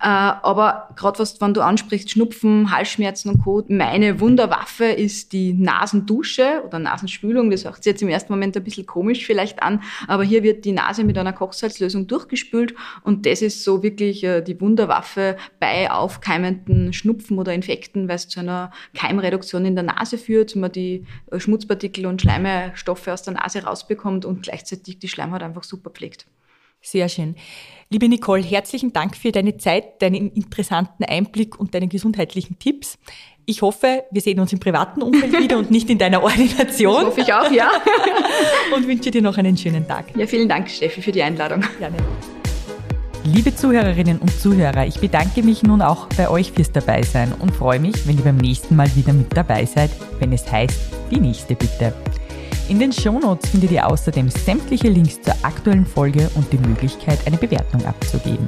aber 0.00 0.90
gerade 1.02 1.18
was, 1.18 1.40
wenn 1.40 1.52
du 1.52 1.60
ansprichst, 1.60 2.10
Schnupfen, 2.10 2.70
Halsschmerzen 2.70 3.30
und 3.30 3.42
Co. 3.42 3.62
Meine 3.68 4.20
Wunderwaffe 4.20 4.86
ist 4.86 5.32
die 5.32 5.52
Nasendusche 5.52 6.62
oder 6.66 6.78
Nasenspülung. 6.78 7.50
Das 7.50 7.64
hört 7.64 7.76
sich 7.76 7.86
jetzt 7.86 8.02
im 8.02 8.08
ersten 8.08 8.32
Moment 8.32 8.56
ein 8.56 8.64
bisschen 8.64 8.86
komisch 8.86 9.26
vielleicht 9.26 9.62
an, 9.62 9.82
aber 10.08 10.22
hier 10.22 10.42
wird 10.42 10.64
die 10.64 10.72
Nase 10.72 11.04
mit 11.04 11.18
einer 11.18 11.32
Kochsalzlösung 11.32 12.06
durchgespült 12.06 12.74
und 13.02 13.26
das 13.26 13.42
ist 13.42 13.64
so 13.64 13.82
wirklich 13.82 14.24
äh, 14.24 14.40
die 14.40 14.58
Wunderwaffe 14.60 15.36
bei 15.60 15.90
aufkeimenden 15.90 16.92
Schnupfen 16.92 17.38
oder 17.38 17.52
Infekten, 17.52 18.08
weil 18.08 18.16
es 18.16 18.28
zu 18.28 18.40
einer 18.40 18.70
Keimreduktion 18.94 19.64
in 19.66 19.74
der 19.74 19.84
Nase 19.84 20.16
führt, 20.18 20.56
man 20.56 20.72
die 20.72 21.04
äh, 21.30 21.40
Schmutzpartikel 21.40 22.06
und 22.06 22.22
Schleimstoffe 22.22 23.08
aus 23.08 23.22
der 23.22 23.34
Nase 23.34 23.64
rausbekommt 23.64 24.24
und 24.24 24.42
gleichzeitig 24.42 24.98
die 24.98 25.08
Schleimhaut 25.08 25.42
einfach 25.42 25.64
super 25.64 25.90
pflegt. 25.90 26.26
Sehr 26.82 27.08
schön. 27.08 27.36
Liebe 27.90 28.08
Nicole, 28.08 28.42
herzlichen 28.42 28.92
Dank 28.92 29.16
für 29.16 29.30
deine 29.30 29.56
Zeit, 29.56 30.02
deinen 30.02 30.32
interessanten 30.32 31.04
Einblick 31.04 31.60
und 31.60 31.74
deine 31.74 31.86
gesundheitlichen 31.86 32.58
Tipps. 32.58 32.98
Ich 33.46 33.62
hoffe, 33.62 34.04
wir 34.10 34.20
sehen 34.20 34.40
uns 34.40 34.52
im 34.52 34.58
privaten 34.58 35.00
Umfeld 35.02 35.32
wieder 35.38 35.58
und 35.58 35.70
nicht 35.70 35.88
in 35.90 35.98
deiner 35.98 36.22
Ordination. 36.24 36.94
Das 36.94 37.04
hoffe 37.04 37.20
ich 37.20 37.32
auch, 37.32 37.50
ja. 37.52 37.70
und 38.74 38.88
wünsche 38.88 39.12
dir 39.12 39.22
noch 39.22 39.36
einen 39.36 39.56
schönen 39.56 39.86
Tag. 39.86 40.06
Ja, 40.16 40.26
vielen 40.26 40.48
Dank, 40.48 40.68
Steffi, 40.68 41.02
für 41.02 41.12
die 41.12 41.22
Einladung. 41.22 41.62
Gerne. 41.78 41.96
Liebe 43.24 43.54
Zuhörerinnen 43.54 44.18
und 44.18 44.32
Zuhörer, 44.40 44.84
ich 44.84 44.98
bedanke 44.98 45.44
mich 45.44 45.62
nun 45.62 45.82
auch 45.82 46.08
bei 46.16 46.28
euch 46.28 46.50
fürs 46.50 46.72
Dabeisein 46.72 47.32
und 47.32 47.54
freue 47.54 47.78
mich, 47.78 48.08
wenn 48.08 48.18
ihr 48.18 48.24
beim 48.24 48.38
nächsten 48.38 48.74
Mal 48.74 48.90
wieder 48.96 49.12
mit 49.12 49.36
dabei 49.36 49.64
seid, 49.66 49.90
wenn 50.18 50.32
es 50.32 50.50
heißt, 50.50 50.80
die 51.12 51.20
nächste 51.20 51.54
bitte. 51.54 51.94
In 52.68 52.78
den 52.78 52.92
Shownotes 52.92 53.50
findet 53.50 53.72
ihr 53.72 53.86
außerdem 53.86 54.30
sämtliche 54.30 54.88
Links 54.88 55.20
zur 55.20 55.34
aktuellen 55.42 55.84
Folge 55.84 56.30
und 56.36 56.50
die 56.52 56.58
Möglichkeit, 56.58 57.18
eine 57.26 57.36
Bewertung 57.36 57.84
abzugeben. 57.84 58.46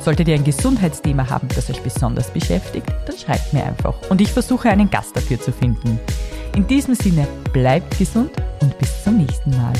Solltet 0.00 0.28
ihr 0.28 0.34
ein 0.34 0.44
Gesundheitsthema 0.44 1.28
haben, 1.28 1.48
das 1.54 1.68
euch 1.68 1.82
besonders 1.82 2.30
beschäftigt, 2.32 2.86
dann 3.06 3.16
schreibt 3.16 3.52
mir 3.52 3.64
einfach 3.64 3.94
und 4.10 4.20
ich 4.20 4.32
versuche 4.32 4.70
einen 4.70 4.90
Gast 4.90 5.16
dafür 5.16 5.40
zu 5.40 5.52
finden. 5.52 6.00
In 6.54 6.66
diesem 6.66 6.94
Sinne, 6.94 7.28
bleibt 7.52 7.98
gesund 7.98 8.30
und 8.62 8.78
bis 8.78 9.04
zum 9.04 9.18
nächsten 9.18 9.50
Mal. 9.50 9.74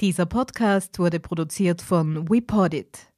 Dieser 0.00 0.26
Podcast 0.26 0.98
wurde 0.98 1.20
produziert 1.20 1.80
von 1.80 2.28
WePodit. 2.28 3.15